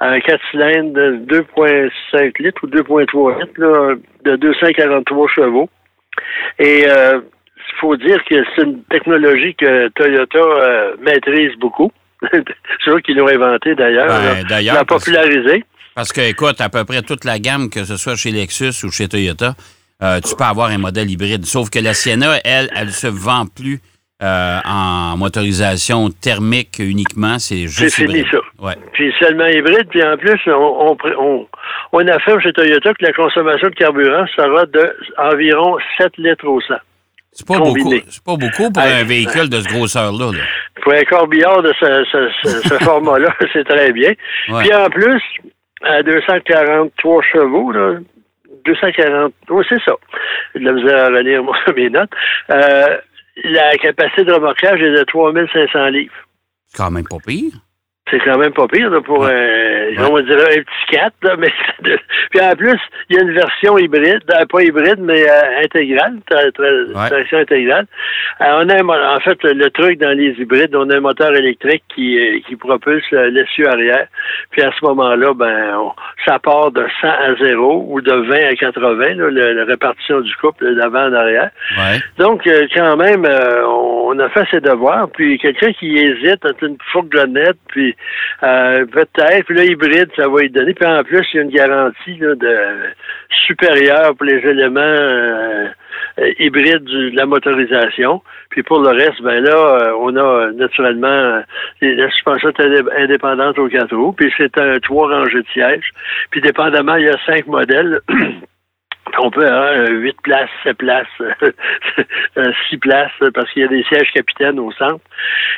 Un 0.00 0.18
4 0.20 0.40
cylindres 0.50 0.92
de 0.94 1.42
2.5 1.54 2.42
litres 2.42 2.64
ou 2.64 2.66
2.3 2.68 3.40
litres 3.40 3.60
là, 3.60 3.94
de 4.24 4.36
243 4.36 5.28
chevaux. 5.28 5.68
Et 6.58 6.84
euh, 6.88 7.20
il 7.56 7.80
faut 7.80 7.96
dire 7.96 8.18
que 8.28 8.36
c'est 8.54 8.62
une 8.62 8.82
technologie 8.84 9.54
que 9.54 9.88
Toyota 9.88 10.38
euh, 10.38 10.96
maîtrise 11.02 11.52
beaucoup. 11.58 11.90
c'est 12.32 12.90
eux 12.90 13.00
qui 13.00 13.14
l'ont 13.14 13.28
inventé 13.28 13.74
d'ailleurs. 13.74 14.08
Ben, 14.48 14.60
l'a 14.64 14.84
parce- 14.84 15.04
popularisé. 15.04 15.64
Parce 15.94 16.12
que, 16.12 16.20
écoute, 16.20 16.60
à 16.60 16.68
peu 16.68 16.84
près 16.84 17.00
toute 17.00 17.24
la 17.24 17.38
gamme, 17.38 17.70
que 17.70 17.84
ce 17.84 17.96
soit 17.96 18.16
chez 18.16 18.30
Lexus 18.30 18.84
ou 18.84 18.90
chez 18.90 19.08
Toyota, 19.08 19.54
euh, 20.02 20.20
tu 20.20 20.36
peux 20.36 20.44
avoir 20.44 20.68
un 20.68 20.76
modèle 20.76 21.10
hybride. 21.10 21.46
Sauf 21.46 21.70
que 21.70 21.78
la 21.78 21.94
Sienna, 21.94 22.38
elle, 22.44 22.68
elle 22.76 22.92
se 22.92 23.06
vend 23.06 23.46
plus 23.46 23.80
euh, 24.22 24.58
en 24.64 25.16
motorisation 25.18 26.08
thermique 26.10 26.78
uniquement. 26.78 27.38
C'est 27.38 27.66
juste 27.68 27.90
C'est 27.96 28.06
fini, 28.06 28.24
ça. 28.30 28.38
Ouais. 28.58 28.74
Puis 28.92 29.12
seulement 29.20 29.46
hybride, 29.46 29.88
puis 29.90 30.02
en 30.02 30.16
plus, 30.16 30.40
on, 30.46 30.52
on, 30.52 30.94
pr- 30.94 31.16
on, 31.18 31.46
on 31.92 32.08
affirme 32.08 32.40
chez 32.40 32.52
Toyota 32.52 32.94
que 32.94 33.04
la 33.04 33.12
consommation 33.12 33.68
de 33.68 33.74
carburant 33.74 34.26
sera 34.34 34.64
de 34.66 34.96
environ 35.18 35.76
7 35.98 36.16
litres 36.18 36.46
au 36.46 36.60
100. 36.60 36.74
C'est 37.32 37.46
pas 37.46 37.58
beaucoup. 37.58 37.92
C'est 38.08 38.24
pas 38.24 38.36
beaucoup 38.36 38.70
pour 38.72 38.82
un 38.82 39.04
véhicule 39.04 39.50
de 39.50 39.60
ce 39.60 39.68
grosseur-là. 39.68 40.32
là. 40.32 40.38
Pour 40.82 40.94
un 40.94 41.02
corbillard 41.02 41.60
de 41.62 41.74
ce, 41.78 42.04
ce, 42.10 42.30
ce, 42.42 42.68
ce 42.68 42.74
format-là, 42.84 43.34
c'est 43.52 43.64
très 43.68 43.92
bien. 43.92 44.12
Ouais. 44.48 44.62
Puis 44.62 44.74
en 44.74 44.88
plus, 44.88 45.22
à 45.82 46.02
243 46.02 47.22
chevaux, 47.30 47.70
là, 47.72 47.98
240, 48.64 49.34
oui, 49.50 49.64
c'est 49.68 49.82
ça. 49.84 49.92
De 50.54 50.60
la 50.60 50.72
misère 50.72 51.04
à 51.04 51.08
relire 51.08 51.42
moi, 51.44 51.54
mes 51.76 51.90
notes. 51.90 52.08
Euh, 52.50 52.96
la 53.44 53.76
capacité 53.76 54.24
de 54.24 54.32
remorquage 54.32 54.80
est 54.80 54.92
de 54.92 55.04
3500 55.04 55.88
livres. 55.88 56.14
Quand 56.74 56.90
même 56.90 57.06
pas 57.06 57.18
pire. 57.24 57.52
C'est 58.08 58.20
quand 58.20 58.38
même 58.38 58.52
pas 58.52 58.68
pire 58.68 58.88
là, 58.90 59.00
pour 59.00 59.18
Ouais. 59.20 59.94
un, 59.98 60.04
on 60.04 60.14
va 60.14 60.22
dire 60.22 60.36
un 60.38 60.62
petit 60.62 60.86
4, 60.92 61.12
là, 61.24 61.36
mais 61.38 61.50
puis 62.30 62.40
en 62.40 62.52
plus, 62.54 62.78
il 63.10 63.16
y 63.16 63.18
a 63.18 63.22
une 63.22 63.32
version 63.32 63.76
hybride, 63.78 64.22
euh, 64.32 64.44
pas 64.46 64.62
hybride, 64.62 65.00
mais 65.00 65.28
euh, 65.28 65.64
intégrale, 65.64 66.18
tra- 66.30 66.50
tra- 66.52 66.86
Ouais. 67.02 67.08
traction 67.10 67.38
intégrale. 67.38 67.86
Euh, 68.40 68.44
on 68.62 68.68
a 68.68 68.80
un 68.80 69.16
en 69.16 69.20
fait 69.20 69.42
le 69.42 69.68
truc 69.70 69.98
dans 69.98 70.16
les 70.16 70.30
hybrides, 70.38 70.74
on 70.76 70.88
a 70.90 70.96
un 70.96 71.00
moteur 71.00 71.34
électrique 71.34 71.82
qui, 71.94 72.16
euh, 72.18 72.38
qui 72.46 72.54
propulse 72.54 73.10
l'essieu 73.10 73.68
arrière. 73.68 74.06
Puis 74.50 74.62
à 74.62 74.70
ce 74.78 74.84
moment-là, 74.84 75.34
ben 75.34 75.76
on- 75.76 75.92
ça 76.24 76.38
part 76.38 76.70
de 76.70 76.86
100 77.00 77.08
à 77.08 77.34
0 77.42 77.86
ou 77.88 78.00
de 78.00 78.12
20 78.12 78.50
à 78.50 78.54
80, 78.54 79.14
là, 79.16 79.30
le- 79.30 79.52
la 79.52 79.64
répartition 79.64 80.20
du 80.20 80.32
couple 80.36 80.74
d'avant 80.76 81.08
en 81.08 81.12
arrière. 81.12 81.50
Ouais. 81.76 81.98
Donc, 82.18 82.48
quand 82.74 82.96
même, 82.96 83.24
on 83.66 84.16
a 84.20 84.28
fait 84.28 84.46
ses 84.52 84.60
devoirs. 84.60 85.08
Puis 85.12 85.38
quelqu'un 85.38 85.72
qui 85.72 85.96
hésite 85.98 86.44
entre 86.44 86.62
une 86.64 86.76
fourgonnette, 86.92 87.56
puis 87.68 87.95
euh, 88.42 88.84
peut-être, 88.86 89.44
puis 89.46 89.56
là, 89.56 89.64
hybride, 89.64 90.10
ça 90.16 90.28
va 90.28 90.40
lui 90.40 90.50
donner. 90.50 90.74
Puis 90.74 90.86
en 90.86 91.02
plus, 91.02 91.26
il 91.32 91.36
y 91.36 91.40
a 91.40 91.42
une 91.42 91.50
garantie 91.50 92.16
de 92.16 92.94
supérieure 93.46 94.14
pour 94.16 94.26
les 94.26 94.38
éléments 94.38 94.80
euh, 94.80 95.66
euh, 96.18 96.32
hybrides 96.38 96.84
de 96.84 97.16
la 97.16 97.26
motorisation. 97.26 98.22
Puis 98.50 98.62
pour 98.62 98.80
le 98.80 98.90
reste, 98.90 99.22
ben 99.22 99.42
là, 99.42 99.92
on 99.98 100.16
a 100.16 100.50
naturellement 100.52 101.42
la 101.80 102.10
suspension 102.10 102.52
indépendante 102.98 103.58
aux 103.58 103.68
quatre 103.68 103.96
roues. 103.96 104.12
Puis 104.12 104.32
c'est 104.36 104.56
un 104.58 104.78
trois 104.80 105.08
rangées 105.08 105.42
de 105.42 105.48
sièges. 105.52 105.90
Puis 106.30 106.40
dépendamment, 106.40 106.96
il 106.96 107.06
y 107.06 107.08
a 107.08 107.18
cinq 107.26 107.46
modèles. 107.46 108.00
On 109.18 109.30
peut 109.30 109.46
avoir 109.46 109.70
euh, 109.72 109.88
8 109.88 110.16
places, 110.22 110.50
7 110.64 110.76
places, 110.78 111.06
euh, 112.36 112.52
6 112.70 112.78
places, 112.78 113.10
parce 113.34 113.50
qu'il 113.52 113.62
y 113.62 113.64
a 113.64 113.68
des 113.68 113.82
sièges 113.84 114.10
capitaines 114.12 114.58
au 114.58 114.70
centre. 114.72 115.00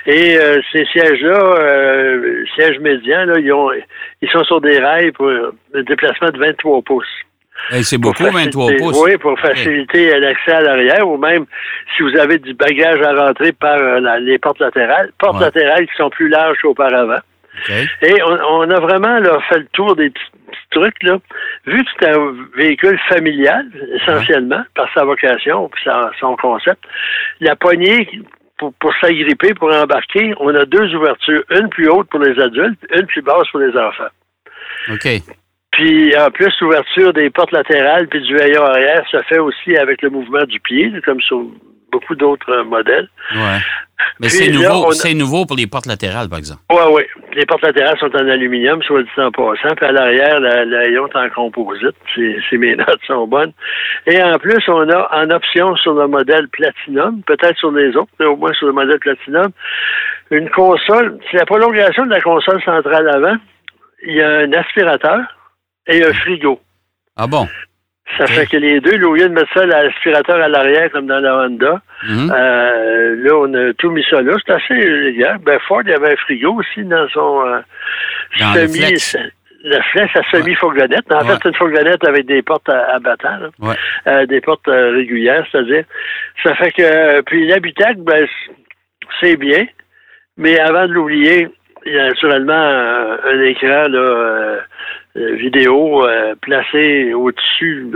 Et 0.06 0.36
euh, 0.38 0.60
ces 0.72 0.84
sièges-là, 0.86 1.38
euh, 1.60 2.44
sièges 2.54 2.78
médians, 2.80 3.24
là, 3.24 3.38
ils, 3.38 3.52
ont, 3.52 3.70
ils 4.22 4.30
sont 4.30 4.44
sur 4.44 4.60
des 4.60 4.78
rails 4.78 5.12
pour 5.12 5.28
un 5.30 5.82
déplacement 5.82 6.28
de 6.30 6.38
23 6.38 6.82
pouces. 6.82 7.06
Hey, 7.70 7.82
c'est 7.82 7.98
beaucoup, 7.98 8.22
23 8.22 8.66
faciliter- 8.66 8.78
pouces. 8.78 9.02
Oui, 9.02 9.16
pour 9.16 9.38
faciliter 9.40 10.14
euh, 10.14 10.20
l'accès 10.20 10.52
à 10.52 10.60
l'arrière, 10.60 11.08
ou 11.08 11.16
même 11.16 11.44
si 11.96 12.04
vous 12.04 12.16
avez 12.16 12.38
du 12.38 12.54
bagage 12.54 13.00
à 13.02 13.12
rentrer 13.26 13.50
par 13.52 13.76
euh, 13.78 13.98
la- 13.98 14.20
les 14.20 14.38
portes 14.38 14.60
latérales, 14.60 15.10
portes 15.18 15.34
Ouais. 15.38 15.40
latérales 15.46 15.86
qui 15.88 15.94
sont 15.96 16.08
plus 16.10 16.28
larges 16.28 16.56
qu'auparavant. 16.62 17.18
Et 18.02 18.22
on, 18.22 18.38
on 18.60 18.70
a 18.70 18.80
vraiment 18.80 19.18
là, 19.18 19.38
fait 19.48 19.58
le 19.58 19.66
tour 19.72 19.96
des 19.96 20.10
petits, 20.10 20.24
trucs. 20.70 21.02
Là. 21.02 21.18
Vu 21.66 21.82
que 21.82 21.90
c'est 21.98 22.10
un 22.10 22.34
véhicule 22.56 22.98
familial, 23.08 23.66
essentiellement, 23.94 24.62
par 24.74 24.88
sa 24.92 25.04
vocation 25.04 25.68
puis 25.68 25.82
sa- 25.84 26.10
son 26.20 26.36
concept, 26.36 26.82
la 27.40 27.56
poignée 27.56 28.08
pour, 28.58 28.72
pour 28.74 28.92
s'agripper, 29.00 29.54
pour 29.54 29.74
embarquer, 29.74 30.34
on 30.40 30.54
a 30.54 30.64
deux 30.64 30.94
ouvertures, 30.94 31.42
une 31.50 31.68
plus 31.68 31.88
haute 31.88 32.08
pour 32.10 32.20
les 32.20 32.38
adultes, 32.40 32.80
une 32.94 33.06
plus 33.06 33.22
basse 33.22 33.48
pour 33.50 33.60
les 33.60 33.76
enfants. 33.76 34.10
OK. 34.90 35.08
Puis 35.72 36.16
en 36.18 36.30
plus, 36.30 36.52
l'ouverture 36.60 37.12
des 37.12 37.30
portes 37.30 37.52
latérales 37.52 38.08
puis 38.08 38.20
du 38.20 38.34
veillon 38.34 38.64
arrière 38.64 39.06
se 39.10 39.22
fait 39.22 39.38
aussi 39.38 39.76
avec 39.76 40.02
le 40.02 40.10
mouvement 40.10 40.44
du 40.44 40.58
pied, 40.60 40.92
comme 41.04 41.20
sur 41.20 41.44
beaucoup 41.92 42.14
d'autres 42.14 42.50
euh, 42.50 42.64
modèles. 42.64 43.08
Ouais. 43.34 43.58
Mais 44.20 44.28
c'est 44.28 44.50
nouveau, 44.50 44.90
a- 44.90 45.14
nouveau 45.14 45.44
pour 45.46 45.56
les 45.56 45.66
portes 45.66 45.86
latérales, 45.86 46.28
par 46.28 46.38
exemple. 46.38 46.60
Oui, 46.70 46.78
oui. 46.92 47.02
Les 47.34 47.44
portes 47.46 47.62
latérales 47.62 47.98
sont 47.98 48.14
en 48.14 48.28
aluminium, 48.28 48.80
soit 48.82 49.02
dit 49.02 49.08
en 49.16 49.30
passant. 49.32 49.74
Puis 49.76 49.86
à 49.86 49.92
l'arrière, 49.92 50.38
la, 50.40 50.64
la 50.64 50.84
est 50.86 50.98
en 50.98 51.28
composite. 51.34 51.96
C'est- 52.14 52.56
mes 52.56 52.76
notes 52.76 53.00
sont 53.06 53.26
bonnes. 53.26 53.52
Et 54.06 54.22
en 54.22 54.38
plus, 54.38 54.62
on 54.68 54.88
a 54.88 55.08
en 55.22 55.30
option 55.30 55.74
sur 55.76 55.94
le 55.94 56.06
modèle 56.06 56.48
Platinum, 56.48 57.22
peut-être 57.26 57.56
sur 57.58 57.72
les 57.72 57.96
autres, 57.96 58.12
mais 58.20 58.26
au 58.26 58.36
moins 58.36 58.52
sur 58.54 58.66
le 58.68 58.72
modèle 58.72 58.98
Platinum, 59.00 59.48
une 60.30 60.48
console. 60.50 61.18
C'est 61.30 61.38
la 61.38 61.46
prolongation 61.46 62.04
de 62.06 62.10
la 62.10 62.20
console 62.20 62.62
centrale 62.62 63.08
avant. 63.08 63.36
Il 64.06 64.14
y 64.14 64.22
a 64.22 64.28
un 64.38 64.52
aspirateur 64.52 65.20
et 65.88 66.04
un 66.04 66.12
frigo. 66.12 66.60
Ah 67.16 67.26
bon? 67.26 67.48
Ça 68.16 68.26
fait 68.26 68.46
que 68.46 68.56
les 68.56 68.80
deux, 68.80 69.00
au 69.04 69.14
lieu 69.14 69.28
de 69.28 69.34
mettre 69.34 69.52
ça 69.52 69.66
l'aspirateur 69.66 70.36
à 70.40 70.48
l'arrière 70.48 70.90
comme 70.90 71.06
dans 71.06 71.20
la 71.20 71.36
Honda, 71.36 71.80
Mhm. 72.08 72.32
euh, 72.34 73.16
là, 73.22 73.34
on 73.36 73.52
a 73.54 73.72
tout 73.74 73.90
mis 73.90 74.04
ça 74.08 74.22
là. 74.22 74.32
C'est 74.46 74.52
assez 74.54 74.74
légal. 74.74 75.38
Ben, 75.38 75.58
Ford, 75.68 75.82
il 75.84 75.90
y 75.90 75.94
avait 75.94 76.12
un 76.12 76.16
frigo 76.16 76.54
aussi 76.54 76.84
dans 76.84 77.08
son 77.10 77.44
euh, 77.46 77.58
Dans 78.40 78.54
semi... 78.54 79.24
Le 79.64 79.80
flex 79.90 80.14
à 80.14 80.22
semi-fourgonnette. 80.30 81.10
En 81.12 81.18
Ouais. 81.18 81.32
fait, 81.32 81.38
c'est 81.42 81.48
une 81.48 81.54
fourgonnette 81.56 82.04
avec 82.06 82.26
des 82.26 82.42
portes 82.42 82.68
à, 82.68 82.94
à 82.94 82.98
battant, 83.00 83.38
là. 83.38 83.48
Ouais. 83.58 83.74
Euh, 84.06 84.24
des 84.24 84.40
portes 84.40 84.68
euh, 84.68 84.92
régulières, 84.92 85.44
c'est-à-dire. 85.50 85.82
Ça 86.44 86.54
fait 86.54 86.70
que... 86.70 86.82
euh, 86.82 87.22
puis 87.22 87.44
l'habitacle, 87.48 87.96
ben, 87.98 88.24
c'est 89.20 89.36
bien, 89.36 89.66
mais 90.36 90.60
avant 90.60 90.86
de 90.86 90.92
l'oublier, 90.92 91.48
il 91.84 91.92
y 91.92 91.98
a 91.98 92.04
naturellement 92.08 92.52
un, 92.54 93.40
écran 93.42 93.88
là, 93.88 93.98
euh, 93.98 94.56
euh, 94.56 94.58
vidéo 95.16 96.06
euh, 96.06 96.34
placé 96.40 97.12
au-dessus, 97.14 97.90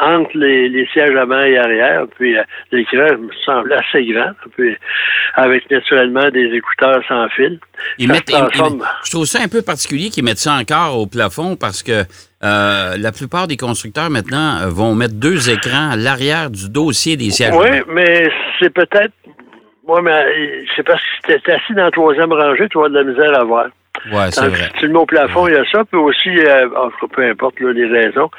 entre 0.00 0.30
les, 0.34 0.68
les 0.68 0.86
sièges 0.92 1.14
avant 1.16 1.40
et 1.42 1.58
arrière. 1.58 2.06
Puis 2.18 2.36
euh, 2.36 2.42
l'écran 2.72 3.18
me 3.18 3.28
semble 3.44 3.72
assez 3.72 4.04
grand, 4.06 4.32
puis 4.56 4.76
avec 5.34 5.70
naturellement 5.70 6.30
des 6.30 6.46
écouteurs 6.54 7.02
sans 7.08 7.28
fil. 7.30 7.58
Ils 7.98 8.08
mettent- 8.08 8.30
ils- 8.30 8.36
ils- 8.54 8.82
je 9.04 9.10
trouve 9.10 9.26
ça 9.26 9.40
un 9.42 9.48
peu 9.48 9.62
particulier 9.62 10.08
qu'ils 10.10 10.24
mettent 10.24 10.38
ça 10.38 10.54
encore 10.54 10.98
au 10.98 11.06
plafond 11.06 11.56
parce 11.56 11.82
que 11.82 12.04
euh, 12.44 12.96
la 12.98 13.12
plupart 13.12 13.46
des 13.46 13.56
constructeurs 13.56 14.10
maintenant 14.10 14.58
euh, 14.62 14.68
vont 14.68 14.94
mettre 14.94 15.14
deux 15.14 15.50
écrans 15.50 15.90
à 15.92 15.96
l'arrière 15.96 16.50
du 16.50 16.68
dossier 16.70 17.16
des 17.16 17.30
sièges. 17.30 17.52
Oui, 17.54 17.66
avant. 17.68 17.92
mais 17.92 18.28
c'est 18.60 18.72
peut-être. 18.72 19.12
Oui, 19.86 20.00
mais 20.02 20.12
euh, 20.12 20.64
c'est 20.76 20.82
parce 20.82 21.00
que 21.24 21.32
si 21.34 21.42
t'es 21.42 21.52
assis 21.52 21.74
dans 21.74 21.84
la 21.84 21.90
troisième 21.90 22.32
rangée, 22.32 22.66
tu 22.70 22.78
vas 22.78 22.88
de 22.88 22.94
la 22.94 23.04
misère 23.04 23.38
à 23.38 23.44
voir. 23.44 23.66
Ouais, 24.12 24.30
c'est 24.30 24.48
vrai. 24.48 24.68
tu 24.78 24.86
le 24.86 24.92
mets 24.92 24.98
au 24.98 25.06
plafond, 25.06 25.46
il 25.48 25.54
y 25.54 25.56
a 25.56 25.64
ça, 25.70 25.84
puis 25.84 25.98
aussi, 25.98 26.28
euh, 26.30 26.68
peu 27.14 27.22
importe 27.22 27.58
là, 27.60 27.72
les 27.72 27.86
raisons. 27.86 28.30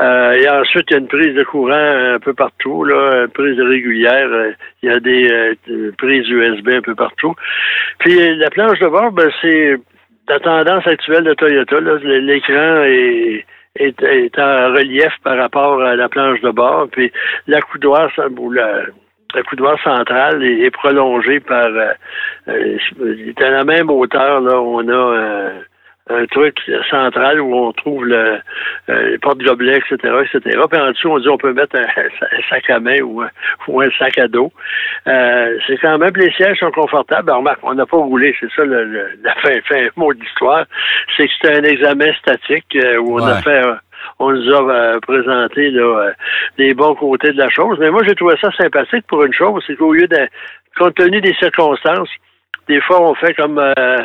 Euh, 0.00 0.32
et 0.32 0.48
ensuite, 0.48 0.84
il 0.90 0.92
y 0.92 0.96
a 0.96 0.98
une 0.98 1.08
prise 1.08 1.34
de 1.34 1.44
courant 1.44 1.72
un 2.14 2.18
peu 2.18 2.34
partout, 2.34 2.84
là, 2.84 3.22
une 3.24 3.28
prise 3.28 3.58
régulière. 3.60 4.28
euh, 4.30 4.52
Il 4.82 4.90
y 4.90 4.92
a 4.92 5.00
des 5.00 5.30
euh, 5.30 5.92
prises 5.98 6.28
USB 6.28 6.68
un 6.70 6.82
peu 6.82 6.94
partout. 6.94 7.34
Puis 8.00 8.36
la 8.36 8.50
planche 8.50 8.78
de 8.80 8.88
bord, 8.88 9.12
ben, 9.12 9.30
c'est 9.40 9.76
la 10.28 10.40
tendance 10.40 10.86
actuelle 10.86 11.24
de 11.24 11.34
Toyota. 11.34 11.80
là. 11.80 11.96
L'écran 12.02 12.82
est, 12.84 13.44
est, 13.76 14.02
est 14.02 14.38
en 14.38 14.72
relief 14.74 15.12
par 15.22 15.36
rapport 15.36 15.82
à 15.82 15.96
la 15.96 16.08
planche 16.08 16.40
de 16.40 16.50
bord. 16.50 16.88
Puis 16.92 17.10
la 17.46 17.60
coudoir, 17.62 18.10
ça- 18.16 18.28
ou 18.28 18.50
la, 18.50 18.82
la 19.34 19.42
coudoir 19.42 19.78
centrale 19.82 20.42
est, 20.44 20.60
est 20.66 20.70
prolongée 20.70 21.40
par... 21.40 21.66
Euh, 21.66 21.92
euh, 22.48 22.76
est 23.28 23.42
à 23.42 23.50
la 23.50 23.64
même 23.64 23.90
hauteur, 23.90 24.40
là, 24.40 24.60
on 24.60 24.86
a... 24.88 24.92
euh, 24.92 25.50
un 26.10 26.26
truc 26.26 26.58
central 26.90 27.40
où 27.40 27.54
on 27.56 27.72
trouve 27.72 28.04
le, 28.04 28.38
euh, 28.90 29.08
les 29.12 29.16
porte-gobelets, 29.16 29.78
etc., 29.78 29.96
etc. 30.22 30.60
Puis 30.70 30.78
en 30.78 30.90
dessous, 30.90 31.08
on 31.08 31.18
dit 31.18 31.30
on 31.30 31.38
peut 31.38 31.54
mettre 31.54 31.76
un, 31.76 31.80
un 31.96 32.42
sac 32.50 32.68
à 32.68 32.78
main 32.78 33.00
ou 33.00 33.22
un, 33.22 33.30
ou 33.68 33.80
un 33.80 33.88
sac 33.98 34.18
à 34.18 34.28
dos. 34.28 34.52
Euh, 35.06 35.56
c'est 35.66 35.78
quand 35.78 35.96
même, 35.96 36.12
les 36.16 36.30
sièges 36.32 36.58
sont 36.58 36.70
confortables. 36.72 37.24
Ben, 37.28 37.36
remarque, 37.36 37.60
on 37.62 37.72
n'a 37.72 37.86
pas 37.86 37.96
roulé, 37.96 38.36
c'est 38.38 38.50
ça 38.54 38.66
le, 38.66 38.84
le- 38.84 39.12
la 39.22 39.34
fin, 39.42 39.58
fin 39.66 39.86
mot 39.96 40.12
de 40.12 40.20
l'histoire. 40.20 40.66
C'est 41.16 41.26
que 41.26 41.32
c'était 41.40 41.56
un 41.56 41.62
examen 41.62 42.12
statique 42.18 42.76
euh, 42.76 42.98
où 42.98 43.18
on 43.18 43.24
a 43.26 43.40
fait... 43.40 43.62
euh, 44.20 44.24
on 44.24 44.32
nous 44.32 44.54
a 44.54 44.70
euh, 44.70 45.00
présenté 45.00 45.70
là, 45.70 45.82
euh, 45.82 46.12
les 46.58 46.74
bons 46.74 46.94
côtés 46.94 47.32
de 47.32 47.38
la 47.38 47.50
chose. 47.50 47.78
Mais 47.80 47.90
moi, 47.90 48.02
j'ai 48.06 48.14
trouvé 48.14 48.34
ça 48.40 48.50
sympathique 48.52 49.06
pour 49.08 49.22
une 49.24 49.32
chose, 49.32 49.62
c'est 49.66 49.76
qu'au 49.76 49.92
lieu 49.92 50.06
de, 50.06 50.28
compte 50.78 50.94
tenu 50.94 51.20
des 51.20 51.34
circonstances, 51.34 52.08
des 52.68 52.80
fois, 52.80 53.02
on 53.02 53.14
fait 53.14 53.34
comme 53.34 53.58
euh, 53.58 53.96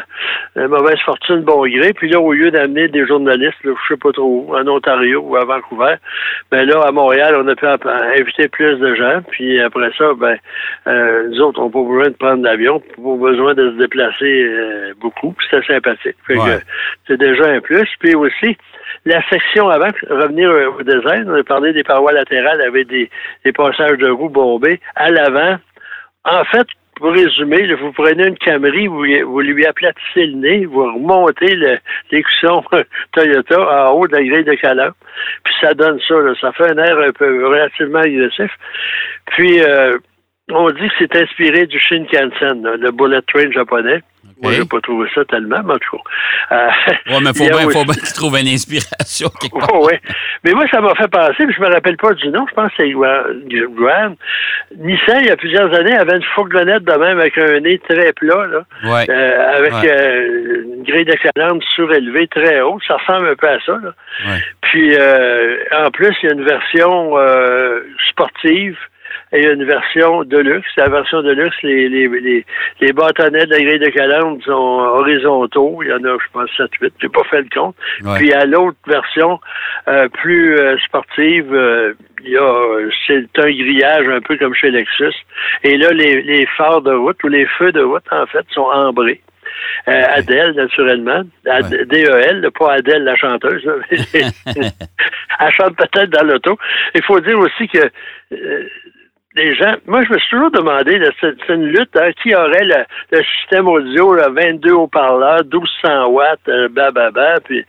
une 0.56 0.68
mauvaise 0.68 1.00
fortune, 1.06 1.42
bon 1.42 1.66
gré. 1.68 1.94
Puis 1.94 2.10
là, 2.10 2.20
au 2.20 2.34
lieu 2.34 2.52
d'amener 2.52 2.88
des 2.88 3.06
journalistes, 3.08 3.64
là, 3.64 3.72
je 3.74 3.94
sais 3.94 4.00
pas 4.00 4.12
trop 4.12 4.46
où, 4.48 4.56
en 4.56 4.68
Ontario 4.68 5.22
ou 5.22 5.36
à 5.38 5.46
Vancouver, 5.46 5.96
ben 6.52 6.66
là, 6.66 6.82
à 6.86 6.92
Montréal, 6.92 7.36
on 7.38 7.48
a 7.48 7.56
pu 7.56 7.66
inviter 7.66 8.48
plus 8.50 8.78
de 8.78 8.96
gens. 8.96 9.22
Puis 9.32 9.62
après 9.62 9.92
ça, 9.98 10.14
ben, 10.18 10.38
euh, 10.88 11.30
nous 11.30 11.42
autres, 11.42 11.62
on 11.62 11.66
n'a 11.66 11.72
pas 11.72 11.84
besoin 11.84 12.10
de 12.10 12.18
prendre 12.18 12.44
l'avion, 12.44 12.80
pas 12.80 13.16
besoin 13.18 13.54
de 13.54 13.72
se 13.72 13.78
déplacer 13.78 14.44
euh, 14.44 14.94
beaucoup. 15.00 15.34
Puis 15.34 15.48
C'était 15.50 15.74
sympathique. 15.74 16.18
Ouais. 16.30 16.60
c'est 17.08 17.18
déjà 17.18 17.46
un 17.46 17.62
plus. 17.62 17.88
Puis 18.00 18.16
aussi, 18.16 18.58
la 19.06 19.22
section 19.30 19.70
avant, 19.70 19.90
revenir 20.10 20.50
au 20.78 20.84
design, 20.84 21.30
on 21.30 21.36
a 21.36 21.44
parlé 21.44 21.72
des 21.72 21.84
parois 21.84 22.12
latérales 22.12 22.62
avec 22.62 22.88
des, 22.88 23.10
des 23.46 23.52
passages 23.54 23.98
de 23.98 24.10
roues 24.10 24.30
bombés. 24.30 24.80
À 24.96 25.10
l'avant, 25.12 25.58
en 26.26 26.44
fait, 26.46 26.68
pour 27.00 27.14
résumer, 27.14 27.74
vous 27.76 27.92
prenez 27.94 28.28
une 28.28 28.38
Camry, 28.38 28.88
vous, 28.88 29.40
lui 29.40 29.66
aplatissez 29.66 30.28
le 30.28 30.36
nez, 30.36 30.66
vous 30.66 30.84
remontez 30.84 31.58
l'écusson 32.12 32.64
Toyota 33.14 33.88
en 33.88 33.94
haut 33.94 34.08
de 34.08 34.16
la 34.16 34.24
grille 34.24 34.44
de 34.44 34.54
calandre, 34.56 34.96
puis 35.44 35.54
ça 35.62 35.74
donne 35.74 36.00
ça. 36.08 36.16
ça 36.40 36.52
fait 36.52 36.72
un 36.72 36.78
air 36.78 36.98
un 37.00 37.12
peu 37.12 37.48
relativement 37.48 38.00
agressif. 38.00 38.52
Puis, 39.28 39.62
euh, 39.62 39.98
on 40.52 40.70
dit 40.72 40.90
que 40.90 40.96
c'est 41.00 41.16
inspiré 41.16 41.66
du 41.68 41.80
Shinkansen, 41.80 42.64
le 42.64 42.92
bullet 42.92 43.22
train 43.22 43.50
japonais. 43.52 44.02
Moi, 44.42 44.54
j'ai 44.54 44.66
pas 44.66 44.80
trouvé 44.80 45.10
ça 45.14 45.26
tellement, 45.26 45.62
mais 45.66 45.74
en 45.74 45.78
tout 45.78 45.98
cas. 45.98 46.56
Euh, 46.56 46.70
oui, 47.08 47.18
mais 47.22 47.30
il 47.36 47.38
faut 47.38 47.50
bien, 47.58 47.70
faut 47.70 47.84
bien 47.84 47.94
que 47.96 48.06
tu 48.08 48.14
trouves 48.14 48.38
une 48.40 48.48
inspiration 48.48 49.30
quelque 49.42 49.60
part. 49.60 49.82
oui. 49.82 49.94
Mais 50.46 50.52
moi, 50.54 50.66
ça 50.72 50.80
m'a 50.80 50.96
fait 50.96 51.10
penser, 51.10 51.46
puis 51.46 51.54
je 51.56 51.62
me 51.62 51.68
rappelle 51.74 51.98
pas 51.98 52.14
du 52.14 52.30
nom, 52.30 52.46
je 52.50 52.54
pense 52.54 52.70
que 52.72 52.76
c'est 52.78 52.92
Graham. 52.92 54.16
Nissan, 54.78 55.20
il 55.22 55.28
y 55.28 55.32
a 55.32 55.36
plusieurs 55.36 55.74
années, 55.76 55.94
avait 55.94 56.16
une 56.16 56.24
fourgonnette 56.36 56.84
de 56.84 56.94
même 56.94 57.20
avec 57.20 57.38
un 57.38 57.60
nez 57.60 57.80
très 57.90 58.14
plat, 58.14 58.46
là. 58.48 58.62
Ouais. 58.86 59.06
Euh, 59.10 59.58
avec 59.58 59.74
Ouais. 59.74 59.92
euh, 59.92 60.64
une 60.78 60.84
grille 60.84 61.06
d'excellence 61.06 61.64
surélevée, 61.76 62.28
très 62.28 62.62
haute. 62.62 62.82
Ça 62.88 62.96
ressemble 62.98 63.28
un 63.30 63.36
peu 63.36 63.48
à 63.50 63.60
ça, 63.66 63.78
là. 63.84 63.94
Puis, 64.62 64.96
euh, 64.98 65.58
en 65.78 65.92
plus, 65.92 66.16
il 66.24 66.28
y 66.28 66.32
a 66.32 66.34
une 66.36 66.46
version 66.46 67.14
sportive 68.10 68.78
et 69.32 69.46
une 69.46 69.64
version 69.66 70.24
de 70.24 70.38
luxe. 70.38 70.68
La 70.78 70.90
version 70.90 71.22
de 71.22 71.32
luxe, 71.32 71.56
les, 71.64 71.88
les, 71.90 72.08
les, 72.08 72.46
les 72.82 72.94
bâtonnets 72.94 73.46
de 73.46 73.52
la 73.52 73.60
grille 73.60 73.80
de 73.80 73.90
calandre 73.90 74.44
sont 74.44 74.52
horizontaux. 74.54 75.80
Il 75.84 75.90
y 75.90 75.94
en 75.94 76.04
a, 76.04 76.18
je 76.18 76.32
pense, 76.34 76.50
7-8. 76.58 76.92
J'ai 77.02 77.10
pas 77.10 77.24
fait 77.30 77.42
le 77.42 77.48
compte. 77.54 77.76
Ouais. 78.04 78.18
Puis, 78.18 78.34
à 78.34 78.46
l'autre 78.46 78.78
version, 78.88 79.40
euh, 79.88 80.08
plus 80.10 80.58
euh, 80.58 80.78
sportive, 80.86 81.54
euh, 81.54 81.94
il 82.24 82.32
y 82.32 82.38
a, 82.38 82.66
c'est 83.08 83.24
un 83.40 83.50
grillage 83.50 84.08
un 84.10 84.22
peu 84.22 84.36
comme 84.38 84.54
chez 84.54 84.72
Lexus. 84.72 85.14
Et 85.64 85.78
là, 85.78 85.90
les, 85.92 86.22
les 86.22 86.46
phares 86.58 86.82
de 86.82 86.92
route 86.94 87.24
ou 87.24 87.28
les 87.28 87.46
feux 87.58 87.72
de 87.72 87.82
route, 87.82 88.04
en 88.12 88.26
fait, 88.28 88.46
sont 88.52 88.64
ambrés. 88.72 89.22
Euh, 89.88 90.04
Adèle, 90.16 90.54
naturellement. 90.54 91.24
Ad- 91.48 91.72
Ouais. 91.72 91.86
D-E-L, 91.86 92.50
pas 92.58 92.74
Adèle, 92.74 93.04
la 93.04 93.16
chanteuse. 93.16 93.68
Elle 94.52 95.52
chante 95.52 95.76
peut-être 95.78 96.10
dans 96.10 96.26
l'auto. 96.26 96.58
Il 96.96 97.04
faut 97.04 97.20
dire 97.20 97.38
aussi 97.40 97.68
que 97.68 97.80
euh, 98.34 98.64
les 99.36 99.56
gens... 99.56 99.76
Moi, 99.86 100.04
je 100.04 100.14
me 100.14 100.20
suis 100.20 100.30
toujours 100.30 100.52
demandé, 100.52 101.02
c'est 101.22 101.50
une 101.50 101.68
lutte, 101.68 101.96
hein, 101.96 102.12
qui 102.22 102.34
aurait 102.34 102.64
le, 102.64 102.84
le 103.12 103.24
système 103.24 103.68
audio, 103.68 104.16
là, 104.16 104.30
22 104.30 104.72
haut-parleurs, 104.72 105.44
1200 105.44 106.08
watts, 106.08 106.40
euh, 106.48 106.68
blablabla, 106.70 107.40
puis 107.42 107.64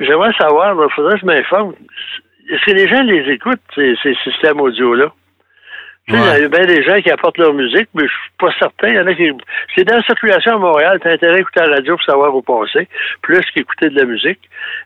j'aimerais 0.00 0.32
savoir, 0.38 0.74
il 0.74 0.94
faudrait 0.94 1.14
que 1.14 1.20
je 1.20 1.26
m'informe, 1.26 1.74
est-ce 2.50 2.64
que 2.64 2.76
les 2.76 2.88
gens 2.88 3.02
les 3.02 3.32
écoutent, 3.32 3.60
ces, 3.74 3.94
ces 4.02 4.14
systèmes 4.24 4.60
audio-là? 4.60 5.12
Tu 6.10 6.16
sais, 6.16 6.36
Il 6.38 6.42
y 6.42 6.44
a 6.44 6.48
bien 6.48 6.66
des 6.66 6.82
gens 6.82 7.00
qui 7.00 7.10
apportent 7.10 7.38
leur 7.38 7.52
musique, 7.54 7.88
mais 7.94 8.04
je 8.04 8.08
suis 8.12 8.30
pas 8.38 8.52
certain. 8.58 8.88
Il 8.88 8.94
y 8.96 9.00
en 9.00 9.06
a 9.06 9.14
qui. 9.14 9.30
C'est 9.74 9.84
dans 9.84 9.96
la 9.96 10.02
circulation 10.02 10.54
à 10.54 10.58
Montréal, 10.58 10.98
tu 11.00 11.08
as 11.08 11.12
intérêt 11.12 11.36
à 11.36 11.38
écouter 11.40 11.60
la 11.60 11.74
radio 11.76 11.96
pour 11.96 12.04
savoir 12.04 12.34
où 12.34 12.42
passer, 12.42 12.88
plus 13.22 13.40
qu'écouter 13.54 13.88
de 13.90 13.96
la 13.96 14.04
musique. 14.04 14.40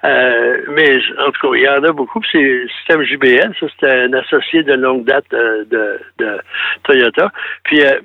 Euh, 0.04 0.58
mais 0.68 0.98
en 1.26 1.30
tout 1.30 1.50
cas, 1.50 1.56
il 1.56 1.62
y 1.62 1.68
en 1.68 1.82
a 1.84 1.92
beaucoup. 1.92 2.20
C'est 2.30 2.40
le 2.42 2.68
système 2.68 3.02
JBL, 3.04 3.54
ça 3.60 3.66
c'est 3.80 3.90
un 3.90 4.12
associé 4.12 4.62
de 4.62 4.74
longue 4.74 5.04
date 5.04 5.24
euh, 5.32 5.64
de, 5.70 6.00
de 6.18 6.38
Toyota. 6.84 7.30
Puis 7.64 7.82
euh, 7.84 7.98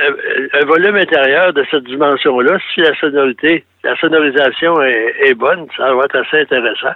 un- 0.00 0.60
un 0.60 0.64
volume 0.66 0.96
intérieur 0.96 1.52
de 1.52 1.64
cette 1.70 1.84
dimension-là, 1.84 2.58
si 2.74 2.80
la 2.82 2.94
sonorité, 3.00 3.64
la 3.88 3.96
sonorisation 3.96 4.82
est, 4.82 5.14
est 5.26 5.34
bonne, 5.34 5.66
ça 5.76 5.92
va 5.94 6.04
être 6.04 6.16
assez 6.16 6.40
intéressant. 6.42 6.94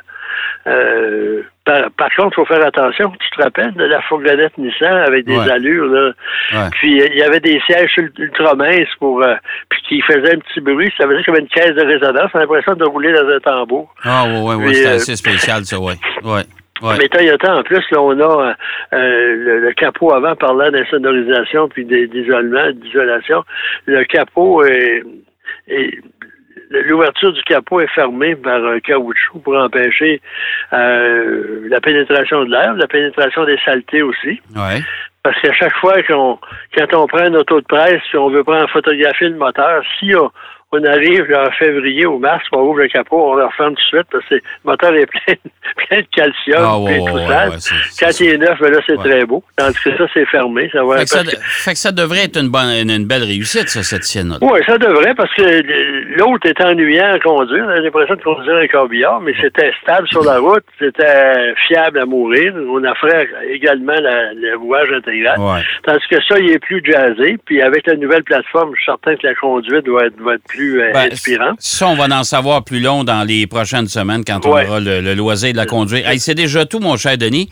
Euh, 0.66 1.42
par, 1.64 1.90
par 1.96 2.08
contre, 2.16 2.30
il 2.32 2.34
faut 2.36 2.44
faire 2.46 2.64
attention. 2.64 3.10
Tu 3.18 3.30
te 3.36 3.42
rappelles 3.42 3.72
de 3.74 3.84
la 3.84 4.00
fourgonnette 4.02 4.56
Nissan 4.58 4.96
avec 5.06 5.24
des 5.26 5.36
Ouais. 5.36 5.50
allures, 5.50 5.86
là? 5.86 6.12
Ouais. 6.52 6.68
Puis 6.72 7.00
euh, 7.02 7.06
il 7.12 7.18
y 7.18 7.22
avait 7.22 7.40
des 7.40 7.60
sièges 7.66 7.92
ul- 7.96 8.12
ultra 8.18 8.54
minces 8.54 8.94
pour 8.98 9.22
euh, 9.22 9.34
puis 9.68 9.80
qui 9.88 10.00
faisaient 10.02 10.34
un 10.36 10.38
petit 10.38 10.60
bruit. 10.60 10.92
Ça 10.98 11.06
faisait 11.06 11.22
comme 11.24 11.36
une 11.38 11.48
caisse 11.48 11.74
de 11.74 11.84
résonance. 11.84 12.30
On 12.34 12.38
a 12.38 12.42
l'impression 12.42 12.74
de 12.74 12.84
rouler 12.84 13.12
dans 13.12 13.28
un 13.28 13.40
tambour. 13.40 13.92
Ah, 14.04 14.24
oui, 14.26 14.38
oui, 14.42 14.54
oui, 14.56 14.64
Puis, 14.66 14.74
c'est 14.76 14.88
euh, 14.92 14.94
assez 14.96 15.16
spécial, 15.16 15.64
ça, 15.64 15.78
oui. 15.80 15.94
Ouais. 16.24 16.42
Ouais. 16.82 16.94
Mais 16.98 17.08
Toyota, 17.08 17.56
en 17.56 17.62
plus, 17.62 17.84
là, 17.92 18.00
on 18.02 18.18
a 18.20 18.54
euh, 18.92 19.34
le, 19.36 19.60
le 19.60 19.72
capot 19.72 20.12
avant 20.12 20.34
parlant 20.34 20.68
d'insonorisation 20.70 21.68
puis 21.68 21.84
d'isolement, 21.84 22.70
d'isolation. 22.72 23.44
Le 23.86 24.02
capot 24.04 24.64
est, 24.64 25.02
est- 25.68 25.98
L'ouverture 26.72 27.32
du 27.32 27.42
capot 27.42 27.80
est 27.80 27.94
fermée 27.94 28.34
par 28.34 28.64
un 28.64 28.80
caoutchouc 28.80 29.40
pour 29.40 29.56
empêcher 29.56 30.20
euh, 30.72 31.68
la 31.68 31.80
pénétration 31.80 32.44
de 32.44 32.50
l'air, 32.50 32.74
la 32.74 32.86
pénétration 32.86 33.44
des 33.44 33.58
saletés 33.64 34.02
aussi. 34.02 34.40
Ouais. 34.56 34.80
Parce 35.22 35.38
qu'à 35.40 35.52
chaque 35.52 35.76
fois 35.76 36.02
qu'on, 36.02 36.38
quand 36.76 36.94
on 36.94 37.06
prend 37.06 37.26
une 37.26 37.36
auto 37.36 37.60
de 37.60 37.66
presse, 37.66 38.00
puis 38.08 38.18
on 38.18 38.30
veut 38.30 38.42
prendre 38.42 38.68
photographier 38.70 39.28
le 39.28 39.36
moteur, 39.36 39.82
si 39.98 40.14
on, 40.16 40.30
on 40.72 40.82
arrive 40.84 41.24
là, 41.30 41.48
en 41.48 41.50
février 41.52 42.06
ou 42.06 42.18
mars, 42.18 42.42
on 42.52 42.60
ouvre 42.62 42.78
le 42.80 42.88
capot, 42.88 43.32
on 43.32 43.34
le 43.34 43.44
referme 43.44 43.74
tout 43.74 43.82
de 43.82 43.98
suite 43.98 44.06
parce 44.10 44.24
que 44.26 44.34
le 44.36 44.40
moteur 44.64 44.94
est 44.94 45.06
plein, 45.06 45.34
plein 45.88 45.98
de 46.00 46.06
calcium 46.14 46.58
Ah, 46.58 46.78
ouais, 46.78 47.00
c'est 47.58 48.04
Quand 48.04 48.10
ça. 48.12 48.24
il 48.24 48.30
est 48.30 48.38
neuf, 48.38 48.58
ben 48.58 48.72
là, 48.72 48.78
c'est 48.86 48.96
très 48.96 49.24
beau. 49.26 49.44
Tandis 49.56 49.78
que 49.84 49.96
ça, 49.98 50.04
c'est 50.14 50.24
fermé. 50.26 50.70
Ça 50.72 50.82
va 50.84 50.98
Fait 50.98 51.04
que, 51.04 51.10
ça, 51.10 51.18
parce 51.24 51.34
que- 51.34 51.40
fait 51.42 51.72
que 51.72 51.78
ça 51.78 51.92
devrait 51.92 52.24
être 52.24 52.38
une, 52.40 52.48
bonne, 52.48 52.70
une, 52.82 52.90
une 52.90 53.06
belle 53.06 53.22
réussite, 53.24 53.68
ça, 53.68 53.82
cette 53.82 54.04
sienne-là. 54.04 54.36
Oui, 54.40 54.60
ça 54.66 54.78
devrait, 54.78 55.14
parce 55.14 55.32
que 55.34 55.42
l'autre 56.18 56.48
est 56.48 56.60
ennuyant 56.64 57.12
à 57.12 57.18
conduire. 57.18 57.66
J'ai 57.76 57.82
l'impression 57.82 58.14
de 58.14 58.22
conduire 58.22 58.56
un 58.56 58.66
corbillard, 58.68 59.20
mais 59.20 59.34
c'était 59.40 59.72
stable 59.82 60.08
sur 60.08 60.24
la 60.24 60.38
route, 60.38 60.64
c'était 60.78 61.54
fiable 61.68 61.98
à 61.98 62.06
mourir. 62.06 62.54
On 62.70 62.82
offrait 62.84 63.28
également 63.50 63.92
la- 64.00 64.32
le 64.32 64.56
rouage 64.56 64.90
intégral. 64.90 65.36
Tandis 65.84 66.04
que 66.10 66.22
ça, 66.26 66.38
il 66.38 66.50
est 66.50 66.58
plus 66.58 66.82
jazzé. 66.84 67.36
Puis 67.44 67.60
avec 67.60 67.86
la 67.86 67.96
nouvelle 67.96 68.24
plateforme, 68.24 68.70
je 68.74 68.80
suis 68.80 68.86
certain 68.86 69.16
que 69.16 69.26
la 69.26 69.34
conduite 69.34 69.84
doit 69.84 70.06
être, 70.06 70.16
doit 70.16 70.34
être 70.36 70.44
plus 70.48 70.61
euh, 70.80 70.92
Ben, 70.92 71.12
inspirante. 71.12 71.56
Ça, 71.58 71.88
on 71.88 71.94
va 71.96 72.04
en 72.16 72.24
savoir 72.24 72.64
plus 72.64 72.80
long 72.80 73.04
dans 73.04 73.24
les 73.24 73.46
prochaines 73.46 73.88
semaines 73.88 74.24
quand 74.24 74.44
on 74.46 74.50
aura 74.50 74.80
le, 74.80 75.00
le 75.00 75.14
loisir 75.14 75.52
de 75.52 75.56
la 75.56 75.66
conduire. 75.66 76.08
Hey, 76.08 76.18
c'est 76.20 76.34
déjà 76.34 76.64
tout, 76.66 76.78
mon 76.80 76.96
cher 76.96 77.16
Denis. 77.18 77.48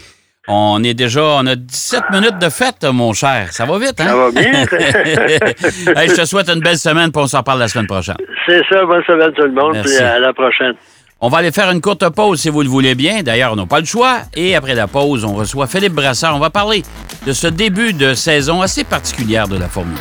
On 0.48 0.82
est 0.82 0.94
déjà, 0.94 1.22
on 1.22 1.46
a 1.46 1.54
17 1.54 2.04
minutes 2.12 2.38
de 2.40 2.48
fête, 2.48 2.82
mon 2.84 3.12
cher. 3.12 3.48
Ça 3.52 3.66
va 3.66 3.78
vite, 3.78 4.00
hein? 4.00 4.06
Ça 4.06 4.16
va 4.16 4.30
bien? 4.30 4.52
hey, 5.96 6.08
je 6.08 6.14
te 6.14 6.24
souhaite 6.24 6.48
une 6.48 6.60
belle 6.60 6.78
semaine, 6.78 7.12
puis 7.12 7.22
on 7.22 7.26
s'en 7.26 7.38
reparle 7.38 7.60
la 7.60 7.68
semaine 7.68 7.86
prochaine. 7.86 8.16
C'est 8.46 8.62
ça, 8.70 8.84
bonne 8.84 9.02
semaine 9.04 9.32
tout 9.36 9.42
le 9.42 9.52
monde, 9.52 9.74
Merci. 9.74 9.96
puis 9.96 10.04
à 10.04 10.18
la 10.18 10.32
prochaine. 10.32 10.72
On 11.20 11.28
va 11.28 11.38
aller 11.38 11.52
faire 11.52 11.70
une 11.70 11.82
courte 11.82 12.08
pause 12.08 12.40
si 12.40 12.48
vous 12.48 12.62
le 12.62 12.68
voulez 12.68 12.94
bien. 12.94 13.22
D'ailleurs, 13.22 13.52
on 13.52 13.56
n'a 13.56 13.66
pas 13.66 13.80
le 13.80 13.84
choix. 13.84 14.20
Et 14.34 14.56
après 14.56 14.74
la 14.74 14.86
pause, 14.86 15.22
on 15.24 15.34
reçoit 15.34 15.66
Philippe 15.66 15.92
Brassard. 15.92 16.34
On 16.34 16.38
va 16.38 16.48
parler 16.48 16.82
de 17.26 17.32
ce 17.32 17.46
début 17.46 17.92
de 17.92 18.14
saison 18.14 18.62
assez 18.62 18.84
particulière 18.84 19.46
de 19.46 19.58
la 19.58 19.68
Formule. 19.68 19.98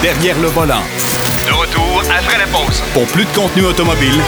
Derrière 0.00 0.38
le 0.40 0.46
volant. 0.48 0.82
De 1.48 1.52
retour 1.52 1.93
après 2.18 2.38
la 2.38 2.46
pause. 2.46 2.82
Pour 2.92 3.06
plus 3.06 3.24
de 3.24 3.32
contenu 3.34 3.64
automobile, 3.64 4.20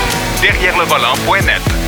Derrière 0.43 0.77
le 0.79 0.85
volant.net. 0.85 1.86